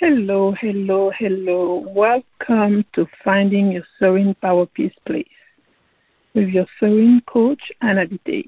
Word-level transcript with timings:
Hello, 0.00 0.54
hello, 0.58 1.12
hello. 1.18 1.84
Welcome 1.86 2.86
to 2.94 3.06
Finding 3.22 3.72
Your 3.72 3.82
Serene 3.98 4.34
Power 4.40 4.64
Peace 4.64 4.94
Place 5.06 5.28
with 6.32 6.48
your 6.48 6.64
Serene 6.78 7.20
coach, 7.28 7.60
Anna 7.82 8.06
Day. 8.24 8.46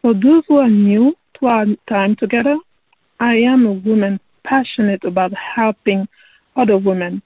For 0.00 0.14
those 0.14 0.42
who 0.48 0.56
are 0.56 0.70
new 0.70 1.14
to 1.38 1.46
our 1.46 1.66
time 1.90 2.16
together, 2.16 2.56
I 3.20 3.34
am 3.34 3.66
a 3.66 3.72
woman 3.72 4.18
passionate 4.44 5.04
about 5.04 5.32
helping 5.34 6.08
other 6.56 6.78
women 6.78 7.22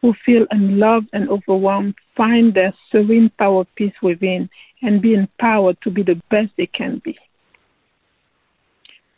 who 0.00 0.14
feel 0.24 0.46
unloved 0.50 1.10
and 1.12 1.28
overwhelmed 1.28 1.94
find 2.16 2.54
their 2.54 2.72
serene 2.90 3.30
power 3.38 3.66
peace 3.76 4.00
within 4.02 4.48
and 4.80 5.02
be 5.02 5.12
empowered 5.12 5.76
to 5.82 5.90
be 5.90 6.02
the 6.02 6.18
best 6.30 6.52
they 6.56 6.68
can 6.68 7.02
be. 7.04 7.18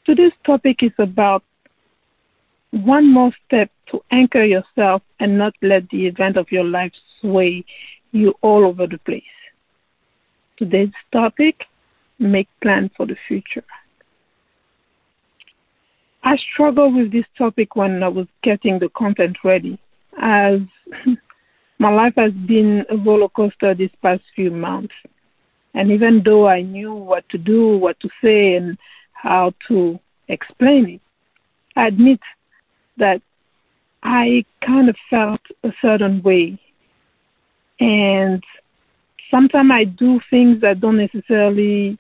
Today's 0.05 0.33
topic 0.45 0.83
is 0.83 0.91
about 0.99 1.45
one 2.73 3.13
more 3.13 3.33
step 3.47 3.71
to 3.91 4.03
anchor 4.11 4.45
yourself 4.45 5.03
and 5.21 5.39
not 5.39 5.55
let 5.63 5.89
the 5.91 6.07
event 6.07 6.37
of 6.37 6.51
your 6.51 6.65
life 6.65 6.93
sway 7.21 7.65
you 8.13 8.35
all 8.41 8.65
over 8.65 8.87
the 8.87 8.99
place. 8.99 9.23
Today's 10.57 10.93
topic 11.13 11.65
make 12.19 12.49
plans 12.63 12.91
for 12.97 13.07
the 13.07 13.17
future. 13.29 13.65
I 16.25 16.37
struggled 16.53 16.95
with 16.95 17.13
this 17.13 17.27
topic 17.37 17.77
when 17.77 18.03
I 18.03 18.09
was 18.09 18.27
getting 18.43 18.79
the 18.79 18.89
content 18.91 19.37
ready, 19.45 19.79
as 20.21 20.61
my 21.79 21.91
life 21.91 22.15
has 22.17 22.33
been 22.33 22.85
a 22.91 22.97
roller 22.97 23.29
coaster 23.29 23.75
these 23.75 23.91
past 24.03 24.23
few 24.35 24.51
months. 24.51 24.95
And 25.75 25.91
even 25.91 26.23
though 26.25 26.47
I 26.47 26.63
knew 26.63 26.95
what 26.95 27.29
to 27.31 27.39
do, 27.39 27.77
what 27.77 27.99
to 28.01 28.09
say, 28.23 28.55
and 28.55 28.79
how 29.15 29.53
to 29.69 29.99
explain 30.29 30.89
it, 30.89 31.01
I 31.77 31.89
admit 31.89 32.21
that 32.97 33.21
I 34.03 34.45
kind 34.65 34.89
of 34.89 34.97
felt 35.09 35.41
a 35.65 35.73
certain 35.81 36.23
way. 36.23 36.59
And 37.81 38.43
sometimes 39.31 39.71
I 39.73 39.85
do 39.85 40.21
things 40.31 40.61
that 40.61 40.81
don't 40.81 40.99
necessarily 40.99 41.99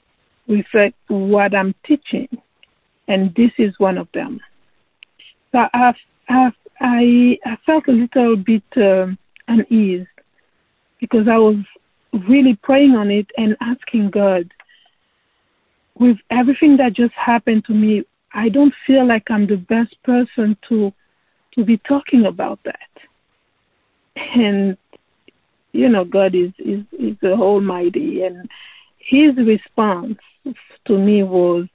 reflect 0.48 0.96
what 1.08 1.54
I'm 1.54 1.74
teaching. 1.86 2.28
And 3.08 3.34
this 3.34 3.50
is 3.58 3.74
one 3.78 3.98
of 3.98 4.08
them. 4.14 4.40
So 5.52 5.66
I've, 5.72 5.94
I've, 6.28 6.52
I, 6.80 7.38
I 7.44 7.56
felt 7.64 7.88
a 7.88 7.92
little 7.92 8.36
bit 8.36 8.62
um, 8.76 9.18
unease 9.48 10.06
because 11.00 11.26
I 11.28 11.36
was 11.36 11.56
really 12.28 12.58
praying 12.62 12.92
on 12.92 13.10
it 13.10 13.26
and 13.36 13.56
asking 13.60 14.10
God, 14.10 14.50
with 15.98 16.16
everything 16.30 16.76
that 16.78 16.94
just 16.94 17.14
happened 17.14 17.64
to 17.66 17.72
me, 17.72 18.04
I 18.34 18.48
don't 18.48 18.74
feel 18.86 19.06
like 19.06 19.30
I'm 19.30 19.46
the 19.46 19.56
best 19.56 19.94
person 20.02 20.56
to 20.68 20.92
to 21.54 21.64
be 21.64 21.76
talking 21.78 22.24
about 22.26 22.58
that. 22.64 22.88
And 24.34 24.76
you 25.72 25.88
know, 25.88 26.04
God 26.04 26.34
is 26.34 26.52
is 26.58 26.84
is 26.98 27.16
the 27.20 27.32
Almighty, 27.32 28.22
and 28.22 28.48
His 28.98 29.36
response 29.36 30.18
to 30.86 30.98
me 30.98 31.22
was, 31.22 31.66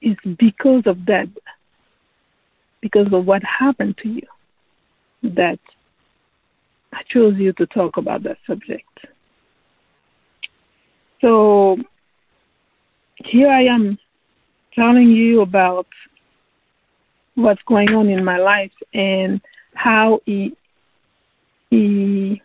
"Is 0.00 0.16
because 0.38 0.82
of 0.86 1.04
that, 1.06 1.28
because 2.80 3.12
of 3.12 3.26
what 3.26 3.42
happened 3.42 3.98
to 3.98 4.08
you, 4.08 4.26
that 5.22 5.60
I 6.92 7.02
chose 7.08 7.36
you 7.36 7.52
to 7.54 7.66
talk 7.66 7.96
about 7.96 8.22
that 8.24 8.38
subject." 8.46 9.06
So 11.20 11.78
here 13.24 13.48
I 13.48 13.62
am 13.62 13.98
telling 14.74 15.08
you 15.08 15.42
about 15.42 15.86
what's 17.34 17.62
going 17.66 17.88
on 17.90 18.08
in 18.08 18.24
my 18.24 18.38
life 18.38 18.72
and 18.92 19.40
how 19.74 20.20
he 20.24 20.56
he 21.70 22.40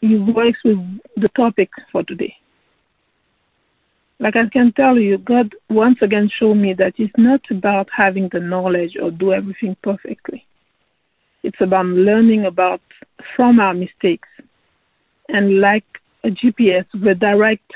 he 0.00 0.18
works 0.18 0.58
with 0.64 0.78
the 1.16 1.28
topic 1.30 1.70
for 1.90 2.02
today. 2.02 2.34
Like 4.20 4.36
I 4.36 4.48
can 4.48 4.72
tell 4.72 4.98
you, 4.98 5.18
God 5.18 5.54
once 5.70 5.98
again 6.02 6.30
showed 6.38 6.54
me 6.56 6.74
that 6.74 6.94
it's 6.98 7.12
not 7.16 7.40
about 7.50 7.88
having 7.94 8.28
the 8.32 8.40
knowledge 8.40 8.96
or 9.00 9.10
do 9.10 9.32
everything 9.32 9.76
perfectly. 9.82 10.46
It's 11.42 11.60
about 11.60 11.86
learning 11.86 12.46
about 12.46 12.80
from 13.34 13.60
our 13.60 13.74
mistakes 13.74 14.28
and 15.28 15.60
like 15.60 15.84
a 16.22 16.28
GPS 16.28 16.86
redirect 16.94 17.70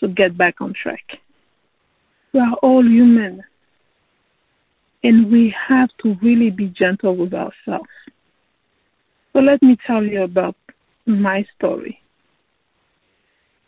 to 0.00 0.08
get 0.08 0.36
back 0.36 0.60
on 0.60 0.74
track. 0.74 1.18
We 2.32 2.40
are 2.40 2.54
all 2.62 2.84
human 2.84 3.42
and 5.02 5.30
we 5.30 5.54
have 5.68 5.88
to 6.02 6.16
really 6.22 6.50
be 6.50 6.68
gentle 6.68 7.16
with 7.16 7.32
ourselves. 7.32 7.88
So 9.32 9.40
let 9.40 9.62
me 9.62 9.76
tell 9.86 10.02
you 10.02 10.22
about 10.22 10.56
my 11.06 11.46
story. 11.56 12.00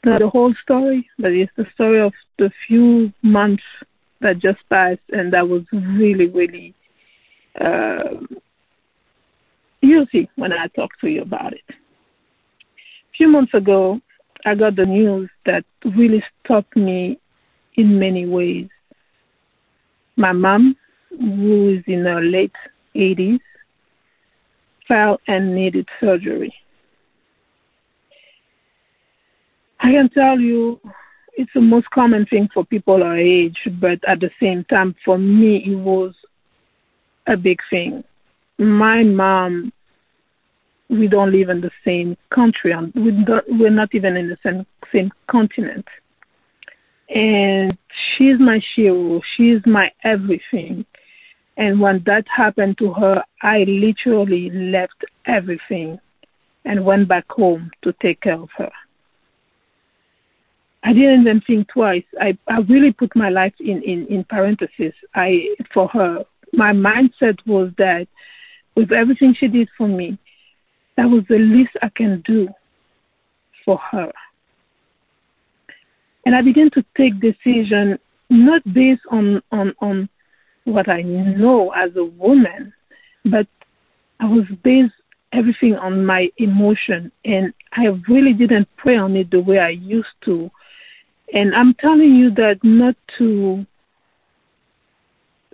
Not 0.04 0.20
the 0.20 0.28
whole 0.28 0.54
story, 0.62 1.08
but 1.18 1.32
it's 1.32 1.52
the 1.56 1.66
story 1.74 2.00
of 2.00 2.12
the 2.38 2.50
few 2.66 3.12
months 3.22 3.62
that 4.20 4.38
just 4.38 4.58
passed, 4.68 5.00
and 5.10 5.32
that 5.32 5.48
was 5.48 5.62
really, 5.72 6.26
really 6.26 6.74
uh, 7.60 8.20
see 10.12 10.28
when 10.36 10.52
I 10.52 10.66
talk 10.68 10.90
to 11.00 11.08
you 11.08 11.22
about 11.22 11.52
it. 11.52 11.64
A 11.68 13.16
few 13.16 13.28
months 13.28 13.54
ago, 13.54 14.00
I 14.44 14.54
got 14.54 14.76
the 14.76 14.86
news 14.86 15.28
that 15.46 15.64
really 15.84 16.22
stopped 16.44 16.76
me 16.76 17.18
in 17.74 17.98
many 17.98 18.26
ways. 18.26 18.68
My 20.16 20.32
mom, 20.32 20.76
who 21.10 21.76
is 21.76 21.84
in 21.86 22.04
her 22.04 22.20
late 22.20 22.54
80s, 22.94 23.40
fell 24.86 25.20
and 25.26 25.54
needed 25.54 25.88
surgery. 26.00 26.54
I 29.80 29.92
can 29.92 30.10
tell 30.10 30.38
you 30.38 30.80
it's 31.34 31.52
the 31.54 31.60
most 31.60 31.88
common 31.90 32.26
thing 32.26 32.48
for 32.52 32.64
people 32.64 33.02
our 33.02 33.16
age, 33.16 33.58
but 33.80 33.98
at 34.06 34.20
the 34.20 34.30
same 34.40 34.64
time, 34.64 34.94
for 35.04 35.16
me, 35.16 35.64
it 35.64 35.76
was 35.76 36.14
a 37.26 37.36
big 37.36 37.60
thing. 37.70 38.04
My 38.58 39.02
mom 39.02 39.72
we 40.90 41.06
don't 41.06 41.30
live 41.30 41.48
in 41.48 41.60
the 41.60 41.70
same 41.84 42.16
country 42.34 42.72
and 42.72 42.92
we 42.94 43.12
we're 43.48 43.70
not 43.70 43.94
even 43.94 44.16
in 44.16 44.28
the 44.28 44.36
same 44.42 44.66
same 44.92 45.10
continent 45.28 45.86
and 47.10 47.76
she's 48.16 48.38
my 48.38 48.60
hero. 48.74 49.20
She's 49.36 49.60
my 49.66 49.90
everything. 50.04 50.84
And 51.56 51.80
when 51.80 52.02
that 52.06 52.24
happened 52.28 52.78
to 52.78 52.92
her 52.94 53.22
i 53.42 53.64
literally 53.64 54.50
left 54.50 55.04
everything 55.26 55.98
and 56.64 56.84
went 56.84 57.08
back 57.08 57.24
home 57.30 57.70
to 57.82 57.92
take 58.00 58.20
care 58.20 58.38
of 58.40 58.50
her. 58.56 58.70
I 60.82 60.92
didn't 60.92 61.22
even 61.22 61.40
think 61.42 61.68
twice. 61.68 62.04
I 62.20 62.38
i 62.48 62.60
really 62.60 62.92
put 62.92 63.14
my 63.14 63.28
life 63.28 63.54
in 63.60 63.82
in 63.82 64.06
in 64.06 64.24
parentheses. 64.24 64.94
I 65.14 65.54
for 65.74 65.88
her 65.88 66.24
my 66.52 66.72
mindset 66.72 67.38
was 67.46 67.70
that 67.78 68.06
with 68.76 68.92
everything 68.92 69.34
she 69.38 69.48
did 69.48 69.68
for 69.76 69.88
me 69.88 70.18
that 70.96 71.04
was 71.08 71.24
the 71.28 71.38
least 71.38 71.70
I 71.82 71.88
can 71.88 72.22
do 72.26 72.48
for 73.64 73.78
her. 73.90 74.12
And 76.24 76.34
I 76.34 76.42
began 76.42 76.70
to 76.72 76.84
take 76.96 77.20
decision 77.20 77.98
not 78.28 78.62
based 78.72 79.02
on, 79.10 79.42
on, 79.50 79.74
on 79.80 80.08
what 80.64 80.88
I 80.88 81.02
know 81.02 81.70
as 81.70 81.96
a 81.96 82.04
woman, 82.04 82.72
but 83.24 83.46
I 84.20 84.26
was 84.26 84.44
based 84.62 84.92
everything 85.32 85.76
on 85.76 86.04
my 86.04 86.28
emotion 86.38 87.10
and 87.24 87.52
I 87.72 87.86
really 88.08 88.32
didn't 88.32 88.68
pray 88.76 88.96
on 88.96 89.16
it 89.16 89.30
the 89.30 89.40
way 89.40 89.58
I 89.58 89.70
used 89.70 90.08
to. 90.24 90.50
And 91.32 91.54
I'm 91.54 91.74
telling 91.74 92.14
you 92.16 92.30
that 92.32 92.58
not 92.62 92.96
to 93.18 93.64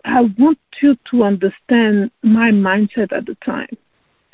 I 0.04 0.20
want 0.38 0.58
you 0.80 0.96
to 1.10 1.24
understand 1.24 2.12
my 2.22 2.50
mindset 2.50 3.12
at 3.12 3.26
the 3.26 3.36
time. 3.44 3.76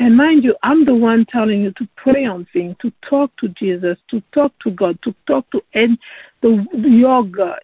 And 0.02 0.16
mind 0.16 0.43
you, 0.43 0.56
I'm 0.64 0.84
the 0.84 0.96
one 0.96 1.25
telling 1.26 1.62
you 1.62 1.70
to 1.75 1.87
pray 1.94 2.25
on 2.25 2.44
things, 2.52 2.75
to 2.82 2.93
talk 3.08 3.31
to 3.37 3.46
Jesus, 3.50 3.96
to 4.10 4.20
talk 4.34 4.52
to 4.64 4.70
God, 4.72 4.99
to 5.04 5.14
talk 5.28 5.49
to 5.52 5.62
and 5.75 5.96
the, 6.40 6.66
your 6.72 7.22
God. 7.22 7.62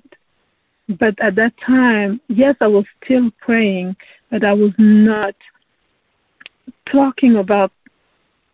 But 0.88 1.20
at 1.20 1.34
that 1.34 1.54
time, 1.66 2.20
yes, 2.28 2.54
I 2.60 2.68
was 2.68 2.84
still 3.02 3.32
praying, 3.40 3.96
but 4.30 4.44
I 4.44 4.52
was 4.52 4.70
not 4.78 5.34
talking 6.92 7.38
about 7.38 7.72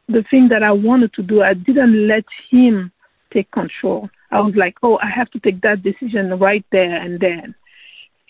the 0.08 0.25
thing 0.31 0.48
that 0.48 0.62
I 0.62 0.72
wanted 0.72 1.12
to 1.12 1.22
do. 1.22 1.42
I 1.42 1.52
didn't 1.52 2.08
let 2.08 2.25
Him 2.50 2.90
take 3.34 3.50
control. 3.50 4.08
I 4.31 4.40
was 4.40 4.54
like, 4.56 4.76
oh, 4.82 4.98
I 5.02 5.10
have 5.10 5.31
to 5.32 5.38
take 5.40 5.60
that 5.60 5.82
decision 5.82 6.38
right 6.38 6.64
there 6.72 7.02
and 7.02 7.20
then. 7.20 7.54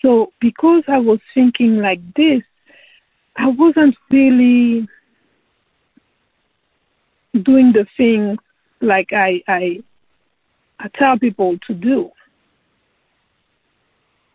So 0.03 0.33
because 0.41 0.83
I 0.89 0.99
was 0.99 1.21
thinking 1.33 1.77
like 1.77 2.01
this, 2.17 2.43
I 3.37 3.47
wasn't 3.47 3.95
really 4.11 4.89
doing 7.43 7.73
the 7.73 7.87
things 7.97 8.39
like 8.81 9.13
I, 9.13 9.43
I, 9.49 9.83
I 10.79 10.89
tell 10.99 11.19
people 11.19 11.59
to 11.67 11.75
do. 11.75 12.11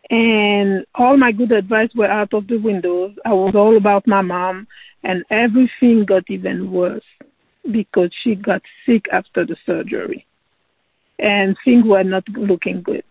and 0.10 0.86
all 0.96 1.18
my 1.18 1.31
good 1.31 1.51
advice 1.51 1.90
were 1.96 2.10
out 2.10 2.34
of 2.34 2.48
the 2.48 2.57
windows. 2.57 3.16
I 3.25 3.34
was 3.34 3.54
all 3.56 3.78
about 3.78 4.07
my 4.07 4.22
mom, 4.22 4.68
and 5.04 5.24
everything 5.30 6.06
got 6.06 6.24
even 6.30 6.72
worse 6.72 7.04
because 7.72 8.10
she 8.24 8.36
got 8.36 8.62
sick 8.86 9.06
after 9.12 9.45
the 9.45 9.56
surgery, 9.66 10.25
and 11.19 11.56
things 11.63 11.86
were 11.86 12.04
not 12.04 12.28
looking 12.30 12.81
good. 12.81 13.04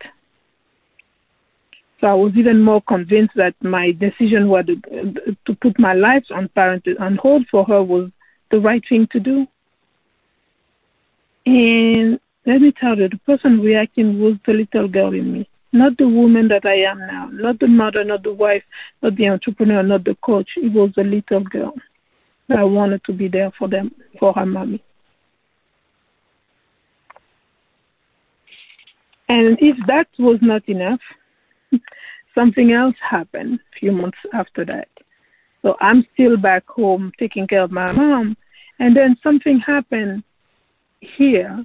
So 2.00 2.06
I 2.06 2.14
was 2.14 2.32
even 2.36 2.62
more 2.62 2.82
convinced 2.82 3.34
that 3.36 3.54
my 3.60 3.90
decision 3.92 4.48
to, 4.48 5.36
to 5.46 5.54
put 5.60 5.78
my 5.78 5.94
life 5.94 6.24
on 6.30 6.48
parenting 6.56 7.00
on 7.00 7.16
hold 7.16 7.46
for 7.50 7.64
her 7.64 7.82
was 7.82 8.10
the 8.50 8.60
right 8.60 8.82
thing 8.88 9.08
to 9.12 9.20
do. 9.20 9.46
And 11.48 12.20
let 12.44 12.60
me 12.60 12.72
tell 12.78 12.98
you, 12.98 13.08
the 13.08 13.16
person 13.24 13.60
reacting 13.60 14.20
was 14.20 14.34
the 14.46 14.52
little 14.52 14.86
girl 14.86 15.14
in 15.14 15.32
me, 15.32 15.48
not 15.72 15.96
the 15.96 16.06
woman 16.06 16.46
that 16.48 16.66
I 16.66 16.82
am 16.82 16.98
now, 16.98 17.30
not 17.32 17.58
the 17.58 17.66
mother, 17.66 18.04
not 18.04 18.22
the 18.22 18.34
wife, 18.34 18.62
not 19.02 19.16
the 19.16 19.30
entrepreneur, 19.30 19.82
not 19.82 20.04
the 20.04 20.14
coach. 20.22 20.50
It 20.58 20.70
was 20.74 20.90
the 20.94 21.04
little 21.04 21.40
girl 21.44 21.72
that 22.48 22.58
I 22.58 22.64
wanted 22.64 23.02
to 23.04 23.14
be 23.14 23.28
there 23.28 23.50
for 23.58 23.66
them, 23.66 23.94
for 24.20 24.34
her 24.34 24.44
mommy. 24.44 24.84
And 29.30 29.56
if 29.58 29.78
that 29.86 30.08
was 30.18 30.38
not 30.42 30.68
enough, 30.68 31.00
something 32.34 32.72
else 32.72 32.96
happened 33.00 33.58
a 33.58 33.78
few 33.78 33.92
months 33.92 34.18
after 34.34 34.66
that. 34.66 34.88
So 35.62 35.76
I'm 35.80 36.04
still 36.12 36.36
back 36.36 36.68
home 36.68 37.10
taking 37.18 37.46
care 37.46 37.62
of 37.62 37.70
my 37.70 37.90
mom. 37.90 38.36
And 38.80 38.94
then 38.94 39.16
something 39.22 39.60
happened 39.60 40.24
here 41.00 41.64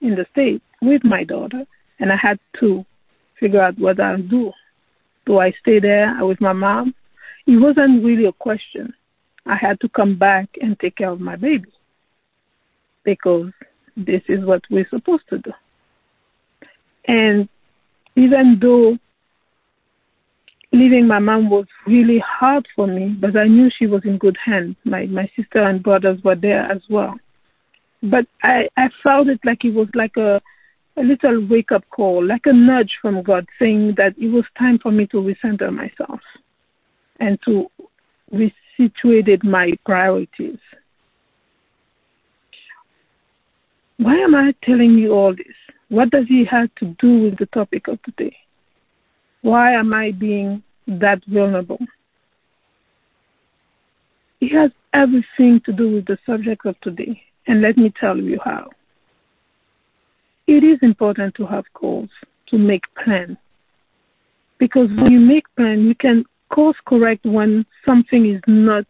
in 0.00 0.14
the 0.14 0.26
States 0.32 0.64
with 0.82 1.04
my 1.04 1.24
daughter. 1.24 1.64
And 1.98 2.12
I 2.12 2.16
had 2.16 2.38
to 2.60 2.84
figure 3.40 3.60
out 3.60 3.78
what 3.78 4.00
I'll 4.00 4.22
do. 4.22 4.52
Do 5.24 5.38
I 5.38 5.52
stay 5.60 5.80
there 5.80 6.14
with 6.24 6.40
my 6.40 6.52
mom? 6.52 6.94
It 7.46 7.56
wasn't 7.56 8.04
really 8.04 8.26
a 8.26 8.32
question. 8.32 8.92
I 9.46 9.56
had 9.56 9.80
to 9.80 9.88
come 9.88 10.18
back 10.18 10.48
and 10.60 10.78
take 10.78 10.96
care 10.96 11.10
of 11.10 11.20
my 11.20 11.36
baby 11.36 11.70
because 13.04 13.52
this 13.96 14.22
is 14.28 14.44
what 14.44 14.62
we're 14.70 14.88
supposed 14.90 15.24
to 15.30 15.38
do. 15.38 15.52
And 17.06 17.48
even 18.16 18.58
though 18.60 18.98
leaving 20.72 21.06
my 21.06 21.18
mom 21.18 21.48
was 21.48 21.66
really 21.86 22.18
hard 22.18 22.66
for 22.74 22.86
me, 22.86 23.16
but 23.20 23.36
I 23.36 23.44
knew 23.44 23.70
she 23.70 23.86
was 23.86 24.02
in 24.04 24.18
good 24.18 24.36
hands. 24.44 24.76
My 24.84 25.06
my 25.06 25.30
sister 25.36 25.62
and 25.62 25.82
brothers 25.82 26.22
were 26.24 26.34
there 26.34 26.70
as 26.70 26.82
well. 26.90 27.14
But 28.10 28.26
I, 28.42 28.68
I 28.76 28.88
felt 29.02 29.28
it 29.28 29.40
like 29.44 29.64
it 29.64 29.74
was 29.74 29.88
like 29.94 30.16
a 30.16 30.40
a 30.98 31.02
little 31.02 31.46
wake 31.46 31.72
up 31.72 31.84
call, 31.90 32.24
like 32.24 32.46
a 32.46 32.52
nudge 32.52 32.92
from 33.02 33.22
God 33.22 33.46
saying 33.58 33.94
that 33.98 34.14
it 34.18 34.28
was 34.28 34.44
time 34.58 34.78
for 34.78 34.90
me 34.90 35.06
to 35.08 35.18
recenter 35.18 35.70
myself 35.70 36.20
and 37.20 37.38
to 37.44 37.70
resituate 38.32 39.44
my 39.44 39.72
priorities. 39.84 40.58
Why 43.98 44.16
am 44.16 44.34
I 44.34 44.54
telling 44.62 44.92
you 44.92 45.12
all 45.12 45.34
this? 45.34 45.54
What 45.88 46.10
does 46.10 46.26
it 46.28 46.46
have 46.46 46.74
to 46.76 46.96
do 46.98 47.24
with 47.24 47.38
the 47.38 47.46
topic 47.46 47.88
of 47.88 48.02
today? 48.02 48.36
Why 49.42 49.72
am 49.72 49.94
I 49.94 50.12
being 50.12 50.62
that 50.86 51.24
vulnerable? 51.26 51.78
It 54.40 54.54
has 54.54 54.70
everything 54.92 55.60
to 55.64 55.72
do 55.72 55.90
with 55.90 56.06
the 56.06 56.18
subject 56.26 56.66
of 56.66 56.78
today, 56.80 57.22
and 57.46 57.62
let 57.62 57.76
me 57.76 57.92
tell 58.00 58.16
you 58.16 58.38
how. 58.44 58.70
It 60.46 60.62
is 60.62 60.78
important 60.82 61.34
to 61.36 61.46
have 61.46 61.64
goals, 61.78 62.10
to 62.48 62.58
make 62.58 62.82
plans, 63.04 63.36
because 64.58 64.88
when 64.96 65.12
you 65.12 65.20
make 65.20 65.44
plans, 65.56 65.86
you 65.86 65.94
can 65.94 66.24
course 66.48 66.76
correct 66.86 67.24
when 67.26 67.66
something 67.84 68.32
is 68.32 68.40
not 68.46 68.86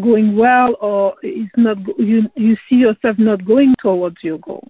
going 0.00 0.36
well 0.36 0.76
or 0.80 1.14
is 1.22 1.48
not 1.56 1.78
you 1.98 2.22
you 2.36 2.56
see 2.68 2.76
yourself 2.76 3.18
not 3.18 3.44
going 3.44 3.74
towards 3.80 4.16
your 4.22 4.38
goal. 4.38 4.68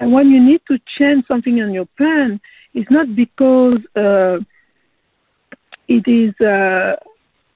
And 0.00 0.12
when 0.12 0.28
you 0.28 0.42
need 0.42 0.60
to 0.68 0.78
change 0.98 1.24
something 1.26 1.60
on 1.60 1.72
your 1.72 1.86
plan, 1.96 2.40
it's 2.74 2.90
not 2.90 3.14
because 3.14 3.78
uh, 3.96 4.38
it 5.86 6.08
is 6.08 6.34
uh, 6.44 6.96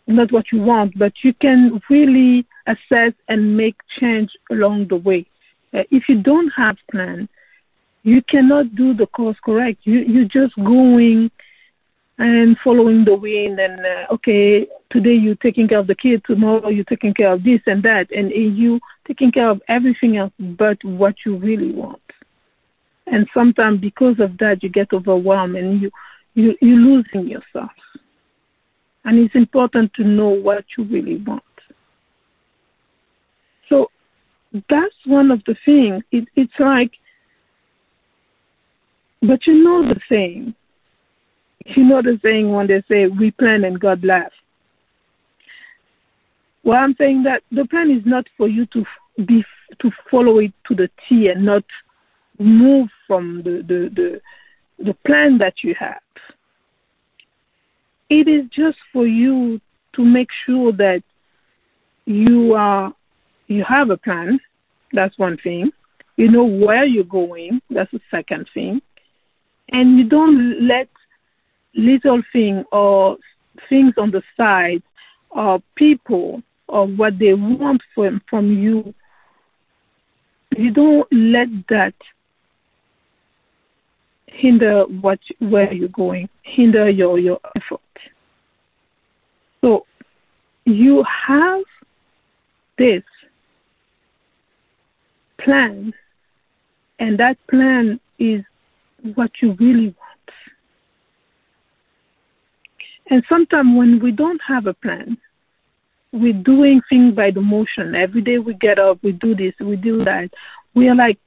not 0.08 0.32
what 0.32 0.50
you 0.52 0.60
want, 0.60 0.98
but 0.98 1.12
you 1.22 1.34
can 1.34 1.80
really 1.90 2.46
assess 2.66 3.12
and 3.28 3.56
make 3.56 3.76
change 4.00 4.30
along 4.50 4.88
the 4.88 4.96
way. 4.96 5.26
Uh, 5.74 5.82
if 5.90 6.08
you 6.08 6.22
don't 6.22 6.50
have 6.56 6.76
plan, 6.90 7.28
you 8.02 8.22
cannot 8.22 8.74
do 8.74 8.94
the 8.94 9.06
course 9.06 9.36
correct. 9.44 9.80
You 9.84 10.00
you're 10.00 10.24
just 10.24 10.56
going 10.56 11.30
and 12.18 12.56
following 12.64 13.04
the 13.04 13.14
wind 13.14 13.60
and 13.60 13.78
uh, 13.80 14.12
okay 14.12 14.66
today 14.90 15.14
you're 15.14 15.36
taking 15.36 15.68
care 15.68 15.78
of 15.78 15.86
the 15.86 15.94
kid 15.94 16.20
tomorrow 16.26 16.68
you're 16.68 16.84
taking 16.84 17.14
care 17.14 17.32
of 17.32 17.44
this 17.44 17.60
and 17.66 17.82
that 17.82 18.10
and 18.10 18.30
you 18.32 18.80
taking 19.06 19.30
care 19.30 19.48
of 19.48 19.62
everything 19.68 20.16
else 20.16 20.32
but 20.38 20.82
what 20.84 21.14
you 21.24 21.36
really 21.36 21.70
want 21.70 22.02
and 23.06 23.26
sometimes 23.32 23.80
because 23.80 24.18
of 24.18 24.36
that 24.38 24.62
you 24.62 24.68
get 24.68 24.92
overwhelmed 24.92 25.56
and 25.56 25.80
you 25.80 25.90
you 26.34 26.56
you're 26.60 26.76
losing 26.76 27.28
yourself 27.28 27.70
and 29.08 29.18
it's 29.18 29.34
important 29.34 29.92
to 29.94 30.04
know 30.04 30.28
what 30.28 30.64
you 30.76 30.84
really 30.84 31.16
want. 31.16 31.42
So 33.70 33.90
that's 34.68 34.94
one 35.06 35.30
of 35.30 35.42
the 35.46 35.56
things 35.64 36.02
it, 36.12 36.28
it's 36.36 36.52
like 36.58 36.92
but 39.22 39.46
you 39.46 39.64
know 39.64 39.82
the 39.82 39.98
saying. 40.08 40.54
You 41.64 41.84
know 41.84 42.02
the 42.02 42.20
saying 42.22 42.52
when 42.52 42.66
they 42.66 42.82
say 42.88 43.06
we 43.08 43.30
plan 43.30 43.64
and 43.64 43.78
god 43.78 44.02
laughs 44.02 44.34
well 46.64 46.78
i'm 46.78 46.94
saying 46.96 47.22
that 47.24 47.42
the 47.52 47.66
plan 47.66 47.90
is 47.90 48.02
not 48.06 48.26
for 48.38 48.48
you 48.48 48.64
to 48.66 48.84
be 49.26 49.44
to 49.82 49.90
follow 50.10 50.38
it 50.38 50.52
to 50.66 50.74
the 50.74 50.88
t 51.06 51.28
and 51.28 51.44
not 51.44 51.64
move 52.38 52.88
from 53.06 53.42
the, 53.44 53.62
the, 53.66 53.90
the, 53.94 54.84
the 54.84 54.94
plan 55.06 55.38
that 55.38 55.54
you 55.62 55.74
have. 55.78 56.00
It 58.10 58.26
is 58.26 58.44
just 58.50 58.78
for 58.92 59.06
you 59.06 59.60
to 59.94 60.04
make 60.04 60.28
sure 60.46 60.72
that 60.72 61.02
you 62.06 62.54
are 62.54 62.92
you 63.48 63.64
have 63.64 63.90
a 63.90 63.96
plan. 63.96 64.38
That's 64.92 65.18
one 65.18 65.36
thing. 65.38 65.70
You 66.16 66.30
know 66.30 66.44
where 66.44 66.84
you're 66.84 67.04
going. 67.04 67.60
That's 67.70 67.90
the 67.90 68.00
second 68.10 68.48
thing. 68.54 68.80
And 69.70 69.98
you 69.98 70.08
don't 70.08 70.66
let 70.66 70.88
little 71.74 72.22
thing 72.32 72.64
or 72.72 73.16
things 73.68 73.94
on 73.98 74.10
the 74.10 74.22
side 74.36 74.82
or 75.30 75.62
people 75.76 76.42
or 76.68 76.86
what 76.86 77.18
they 77.18 77.34
want 77.34 77.82
from 77.94 78.22
from 78.28 78.52
you. 78.52 78.94
You 80.56 80.70
don't 80.72 81.06
let 81.12 81.48
that 81.68 81.94
hinder 84.26 84.84
what 84.84 85.18
where 85.40 85.72
you're 85.72 85.88
going, 85.88 86.28
hinder 86.42 86.88
your 86.88 87.18
your 87.18 87.38
effort. 87.56 87.80
So 89.60 89.86
you 90.64 91.04
have 91.26 91.62
this 92.78 93.02
plan, 95.40 95.92
and 96.98 97.18
that 97.18 97.36
plan 97.48 98.00
is 98.18 98.42
what 99.14 99.30
you 99.40 99.56
really 99.58 99.86
want. 99.86 99.94
And 103.10 103.22
sometimes 103.28 103.76
when 103.76 104.00
we 104.00 104.12
don't 104.12 104.40
have 104.46 104.66
a 104.66 104.74
plan, 104.74 105.16
we're 106.12 106.32
doing 106.32 106.80
things 106.88 107.14
by 107.14 107.30
the 107.30 107.40
motion. 107.40 107.94
Every 107.94 108.22
day 108.22 108.38
we 108.38 108.54
get 108.54 108.78
up, 108.78 108.98
we 109.02 109.12
do 109.12 109.34
this, 109.34 109.54
we 109.60 109.76
do 109.76 110.04
that. 110.04 110.30
We 110.74 110.88
are 110.88 110.94
like 110.94 111.18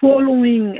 following 0.00 0.78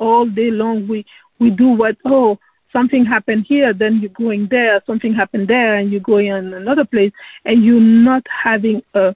all 0.00 0.26
day 0.26 0.50
long 0.50 0.88
we 0.88 1.04
we 1.38 1.50
do 1.50 1.68
what 1.68 1.96
oh 2.04 2.38
something 2.72 3.04
happened 3.04 3.44
here 3.48 3.72
then 3.72 4.00
you're 4.00 4.10
going 4.10 4.48
there 4.50 4.82
something 4.86 5.12
happened 5.12 5.48
there 5.48 5.74
and 5.74 5.90
you're 5.90 6.00
going 6.00 6.26
in 6.26 6.54
another 6.54 6.84
place 6.84 7.12
and 7.44 7.64
you're 7.64 7.80
not 7.80 8.22
having 8.44 8.82
a 8.94 9.14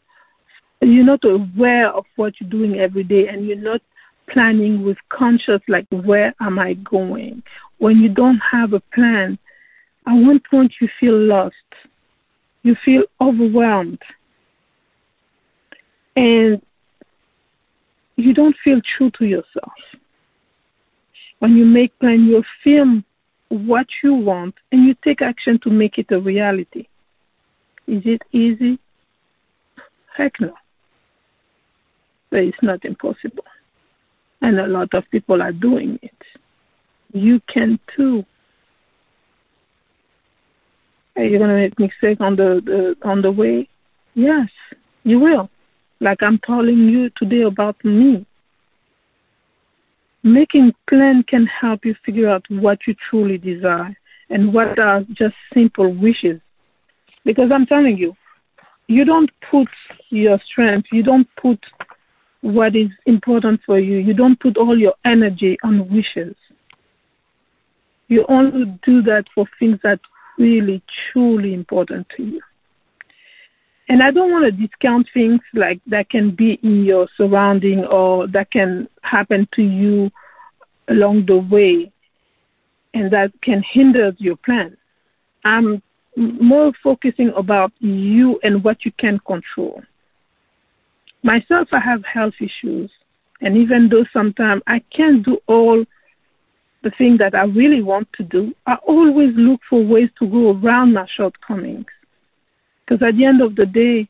you're 0.83 1.05
not 1.05 1.25
aware 1.25 1.91
of 1.91 2.05
what 2.17 2.35
you're 2.41 2.51
doing 2.51 2.79
every 2.79 3.03
day 3.03 3.29
and 3.29 3.47
you're 3.47 3.57
not 3.57 3.81
planning 4.29 4.85
with 4.85 4.99
conscious 5.09 5.61
like 5.69 5.87
where 5.91 6.35
am 6.41 6.59
i 6.59 6.75
going? 6.75 7.43
When 7.79 7.99
you 7.99 8.09
don't 8.09 8.41
have 8.51 8.73
a 8.73 8.81
plan 8.95 9.39
at 10.07 10.15
one 10.15 10.41
point 10.51 10.73
you 10.81 10.89
feel 11.01 11.19
lost. 11.19 11.55
You 12.63 12.77
feel 12.85 13.05
overwhelmed. 13.21 14.01
And 16.15 16.63
you 18.17 18.33
don't 18.33 18.57
feel 18.65 18.81
true 18.97 19.11
to 19.19 19.27
yourself. 19.27 19.73
When 21.41 21.55
you 21.57 21.67
make 21.67 21.97
plan, 21.99 22.25
you 22.25 22.43
film 22.65 23.05
what 23.49 23.87
you 24.03 24.15
want 24.15 24.55
and 24.73 24.85
you 24.85 24.95
take 25.05 25.23
action 25.23 25.59
to 25.63 25.71
make 25.71 25.99
it 25.99 26.11
a 26.11 26.21
reality. 26.21 26.87
Is 27.87 28.03
it 28.05 28.23
easy? 28.33 28.79
Heck 30.17 30.41
no. 30.41 30.55
But 32.31 32.41
it's 32.41 32.63
not 32.63 32.85
impossible. 32.85 33.45
And 34.43 34.59
a 34.59 34.67
lot 34.67 34.93
of 34.95 35.05
people 35.11 35.43
are 35.43 35.53
doing 35.53 35.99
it. 36.03 36.13
You 37.13 37.41
can 37.53 37.79
too. 37.97 38.25
Are 41.17 41.25
you 41.25 41.39
gonna 41.39 41.55
make 41.55 41.79
mistake 41.79 42.21
on 42.21 42.37
the, 42.37 42.61
the 42.65 43.09
on 43.09 43.23
the 43.23 43.31
way? 43.31 43.69
Yes, 44.15 44.49
you 45.05 45.21
will. 45.21 45.49
Like 46.01 46.23
I'm 46.23 46.39
telling 46.45 46.89
you 46.89 47.11
today 47.17 47.43
about 47.43 47.83
me. 47.85 48.27
Making 50.27 50.75
plan 50.91 51.23
can 51.23 51.47
help 51.47 51.85
you 51.85 51.95
figure 52.05 52.29
out 52.29 52.45
what 52.49 52.81
you 52.85 52.97
truly 53.09 53.39
desire 53.39 53.97
and 54.29 54.53
what 54.53 54.77
are 54.77 55.03
just 55.13 55.37
simple 55.55 55.95
wishes. 55.95 56.41
Because 57.25 57.53
I'm 57.55 57.65
telling 57.65 57.97
you, 57.97 58.13
you 58.89 59.05
don't 59.05 59.31
put 59.49 59.69
your 60.11 60.41
strength, 60.45 60.89
you 60.91 61.05
don't 61.05 61.29
put 61.41 61.61
what 62.41 62.75
is 62.75 62.89
important 63.07 63.61
for 63.65 63.79
you, 63.79 63.99
you 63.99 64.15
don't 64.15 64.39
put 64.41 64.57
all 64.57 64.77
your 64.77 64.95
energy 65.05 65.57
on 65.63 65.89
wishes. 65.95 66.35
You 68.09 68.27
only 68.29 68.77
do 68.85 69.03
that 69.03 69.27
for 69.33 69.47
things 69.61 69.79
that 69.85 70.01
really 70.39 70.83
truly 71.13 71.55
important 71.55 72.09
to 72.17 72.25
you. 72.25 72.41
And 73.89 74.03
I 74.03 74.11
don't 74.11 74.33
want 74.33 74.45
to 74.45 74.67
discount 74.67 75.07
things 75.15 75.41
like 75.55 75.81
that 75.87 76.11
can 76.11 76.35
be 76.35 76.59
in 76.63 76.85
your 76.85 77.09
surrounding 77.17 77.85
or 77.85 78.27
that 78.29 78.51
can 78.51 78.89
happen 79.03 79.49
to 79.55 79.63
you 79.63 80.11
along 80.89 81.27
the 81.27 81.37
way 81.37 81.93
and 82.95 83.13
that 83.13 83.31
can 83.43 83.63
hinder 83.63 84.13
your 84.19 84.37
plan. 84.37 84.77
I'm 85.45 85.83
more 86.17 86.73
focusing 86.83 87.31
about 87.37 87.73
you 87.79 88.41
and 88.43 88.65
what 88.65 88.85
you 88.85 88.93
can 88.99 89.21
control. 89.21 89.83
Myself, 91.23 91.69
I 91.73 91.81
have 91.81 92.05
health 92.05 92.35
issues. 92.41 92.91
And 93.41 93.57
even 93.57 93.89
though 93.89 94.07
sometimes 94.13 94.63
I 94.67 94.81
can't 94.97 95.25
do 95.25 95.39
all 95.47 95.85
the 96.83 96.91
things 96.97 97.19
that 97.19 97.35
I 97.35 97.45
really 97.45 97.83
want 97.83 98.09
to 98.15 98.23
do, 98.23 98.55
I 98.67 98.77
always 98.87 99.35
look 99.37 99.61
for 99.69 99.85
ways 99.85 100.09
to 100.19 100.27
go 100.27 100.53
around 100.53 100.95
my 100.95 101.07
shortcomings. 101.17 101.87
Because 102.87 103.07
at 103.07 103.17
the 103.17 103.25
end 103.25 103.43
of 103.43 103.57
the 103.57 103.67
day, 103.67 104.09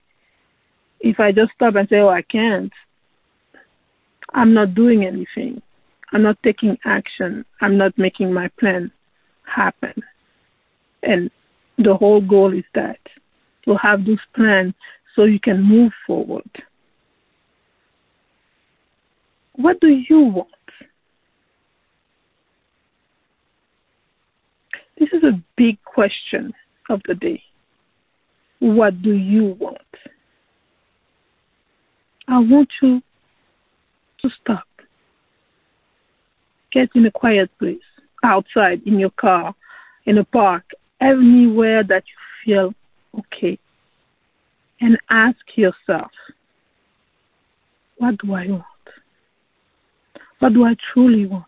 if 1.00 1.18
I 1.18 1.32
just 1.32 1.52
stop 1.54 1.76
and 1.76 1.88
say, 1.88 1.96
oh, 1.96 2.08
I 2.08 2.22
can't, 2.22 2.72
I'm 4.34 4.52
not 4.52 4.74
doing 4.74 5.04
anything. 5.04 5.62
I'm 6.12 6.22
not 6.22 6.36
taking 6.42 6.76
action. 6.84 7.44
I'm 7.60 7.76
not 7.78 7.96
making 7.96 8.32
my 8.32 8.48
plan 8.60 8.90
happen. 9.44 9.94
And 11.02 11.30
the 11.78 11.94
whole 11.94 12.20
goal 12.20 12.52
is 12.52 12.64
that 12.74 12.98
to 13.64 13.76
have 13.76 14.04
this 14.04 14.18
plan 14.34 14.74
so 15.14 15.24
you 15.24 15.40
can 15.40 15.62
move 15.62 15.92
forward. 16.06 16.50
What 19.54 19.80
do 19.80 19.88
you 19.88 20.20
want? 20.20 20.50
This 24.98 25.08
is 25.12 25.24
a 25.24 25.42
big 25.56 25.82
question 25.84 26.52
of 26.88 27.00
the 27.06 27.14
day. 27.14 27.42
What 28.58 29.02
do 29.02 29.12
you 29.12 29.56
want? 29.58 29.78
I 32.28 32.38
want 32.38 32.68
you 32.82 33.02
to 34.22 34.30
stop. 34.40 34.66
Get 36.72 36.88
in 36.94 37.06
a 37.06 37.10
quiet 37.10 37.50
place, 37.58 37.78
outside, 38.24 38.82
in 38.86 38.98
your 38.98 39.10
car, 39.10 39.54
in 40.06 40.18
a 40.18 40.24
park, 40.24 40.64
anywhere 41.00 41.84
that 41.84 42.04
you 42.06 42.44
feel 42.44 42.74
okay. 43.18 43.58
And 44.80 44.98
ask 45.10 45.38
yourself, 45.54 46.10
what 47.98 48.18
do 48.18 48.34
I 48.34 48.46
want? 48.46 48.64
What 50.38 50.52
do 50.52 50.64
I 50.64 50.76
truly 50.92 51.26
want? 51.26 51.44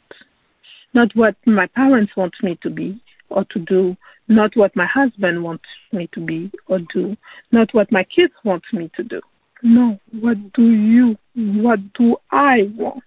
Not 0.95 1.15
what 1.15 1.37
my 1.45 1.67
parents 1.67 2.13
want 2.17 2.35
me 2.43 2.59
to 2.63 2.71
be 2.71 3.01
or 3.31 3.45
to 3.45 3.59
do, 3.61 3.97
not 4.29 4.57
what 4.57 4.75
my 4.77 4.87
husband 4.87 5.43
wants 5.43 5.65
me 5.93 6.09
to 6.13 6.21
be 6.21 6.51
or 6.67 6.81
do, 6.93 7.17
not 7.53 7.73
what 7.73 7.91
my 7.91 8.05
kids 8.05 8.33
want 8.45 8.63
me 8.73 8.91
to 8.97 9.03
do. 9.03 9.21
No, 9.63 9.99
what 10.21 10.53
do 10.53 10.71
you, 10.71 11.17
what 11.35 11.81
do 11.95 12.17
I 12.31 12.71
want? 12.77 13.03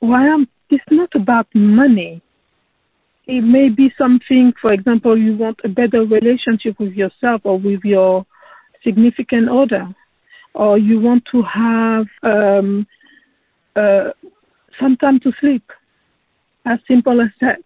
Why 0.00 0.26
am, 0.26 0.48
it's 0.70 0.84
not 0.90 1.14
about 1.14 1.48
money. 1.54 2.22
It 3.26 3.40
may 3.40 3.70
be 3.70 3.92
something, 3.98 4.52
for 4.60 4.72
example, 4.72 5.18
you 5.18 5.36
want 5.36 5.58
a 5.64 5.68
better 5.68 6.04
relationship 6.04 6.78
with 6.78 6.92
yourself 6.92 7.40
or 7.44 7.58
with 7.58 7.80
your 7.82 8.24
significant 8.84 9.48
other, 9.48 9.92
or 10.54 10.78
you 10.78 11.00
want 11.00 11.24
to 11.32 11.42
have 11.42 12.06
um, 12.22 12.86
uh, 13.74 14.10
some 14.78 14.96
time 14.96 15.18
to 15.20 15.32
sleep 15.40 15.64
as 16.66 16.78
simple 16.86 17.20
as 17.20 17.30
that. 17.40 17.62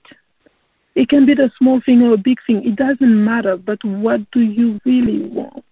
It 0.95 1.09
can 1.09 1.25
be 1.25 1.35
the 1.35 1.51
small 1.59 1.81
thing 1.85 2.03
or 2.03 2.15
a 2.15 2.19
big 2.19 2.39
thing. 2.47 2.63
It 2.65 2.77
doesn't 2.77 3.25
matter. 3.25 3.57
But 3.57 3.83
what 3.85 4.31
do 4.33 4.41
you 4.41 4.81
really 4.85 5.29
want? 5.29 5.65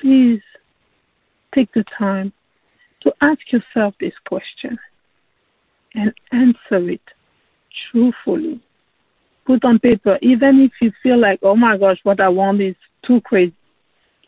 Please 0.00 0.40
take 1.54 1.72
the 1.74 1.84
time 1.98 2.32
to 3.02 3.12
ask 3.20 3.40
yourself 3.52 3.94
this 4.00 4.12
question 4.26 4.78
and 5.94 6.12
answer 6.32 6.90
it 6.90 7.00
truthfully. 7.90 8.60
Put 9.46 9.64
on 9.64 9.78
paper, 9.78 10.18
even 10.22 10.60
if 10.60 10.72
you 10.80 10.92
feel 11.02 11.18
like, 11.18 11.38
oh 11.42 11.56
my 11.56 11.76
gosh, 11.76 11.98
what 12.02 12.20
I 12.20 12.28
want 12.28 12.60
is 12.60 12.74
too 13.06 13.20
crazy. 13.22 13.54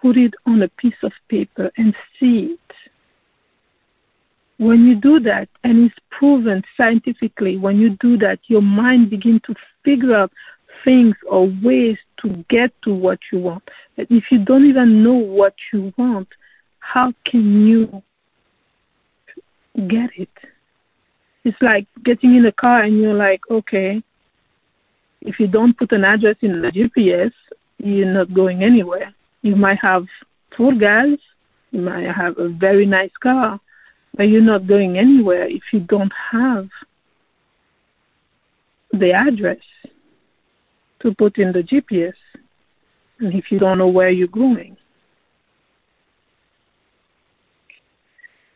Put 0.00 0.16
it 0.16 0.34
on 0.46 0.62
a 0.62 0.68
piece 0.68 1.00
of 1.02 1.12
paper 1.28 1.70
and 1.76 1.94
see 2.18 2.56
it 2.56 2.74
when 4.58 4.84
you 4.84 4.96
do 4.96 5.20
that, 5.20 5.48
and 5.64 5.86
it's 5.86 5.94
proven 6.10 6.62
scientifically, 6.76 7.56
when 7.56 7.78
you 7.78 7.96
do 8.00 8.18
that, 8.18 8.40
your 8.48 8.62
mind 8.62 9.08
begins 9.10 9.40
to 9.46 9.54
figure 9.84 10.14
out 10.14 10.32
things 10.84 11.14
or 11.28 11.46
ways 11.62 11.96
to 12.22 12.44
get 12.50 12.70
to 12.82 12.92
what 12.92 13.18
you 13.32 13.38
want. 13.38 13.62
But 13.96 14.08
if 14.10 14.24
you 14.30 14.44
don't 14.44 14.66
even 14.66 15.02
know 15.02 15.14
what 15.14 15.54
you 15.72 15.92
want, 15.96 16.28
how 16.80 17.12
can 17.24 17.66
you 17.66 18.02
get 19.88 20.10
it? 20.16 20.28
It's 21.44 21.56
like 21.60 21.86
getting 22.04 22.36
in 22.36 22.46
a 22.46 22.52
car 22.52 22.82
and 22.82 23.00
you're 23.00 23.14
like, 23.14 23.40
okay, 23.50 24.02
if 25.20 25.38
you 25.38 25.46
don't 25.46 25.76
put 25.76 25.92
an 25.92 26.04
address 26.04 26.36
in 26.42 26.62
the 26.62 26.68
GPS, 26.68 27.32
you're 27.78 28.12
not 28.12 28.34
going 28.34 28.62
anywhere. 28.64 29.14
You 29.42 29.54
might 29.54 29.78
have 29.80 30.06
full 30.56 30.76
gas, 30.76 31.16
you 31.70 31.80
might 31.80 32.08
have 32.10 32.38
a 32.38 32.48
very 32.48 32.86
nice 32.86 33.12
car, 33.22 33.60
but 34.18 34.24
you're 34.24 34.42
not 34.42 34.66
going 34.66 34.98
anywhere 34.98 35.48
if 35.48 35.62
you 35.72 35.78
don't 35.78 36.12
have 36.32 36.68
the 38.92 39.12
address 39.12 39.58
to 41.00 41.14
put 41.14 41.38
in 41.38 41.52
the 41.52 41.62
GPS 41.62 42.14
and 43.20 43.32
if 43.32 43.44
you 43.50 43.60
don't 43.60 43.78
know 43.78 43.86
where 43.86 44.10
you're 44.10 44.26
going. 44.26 44.76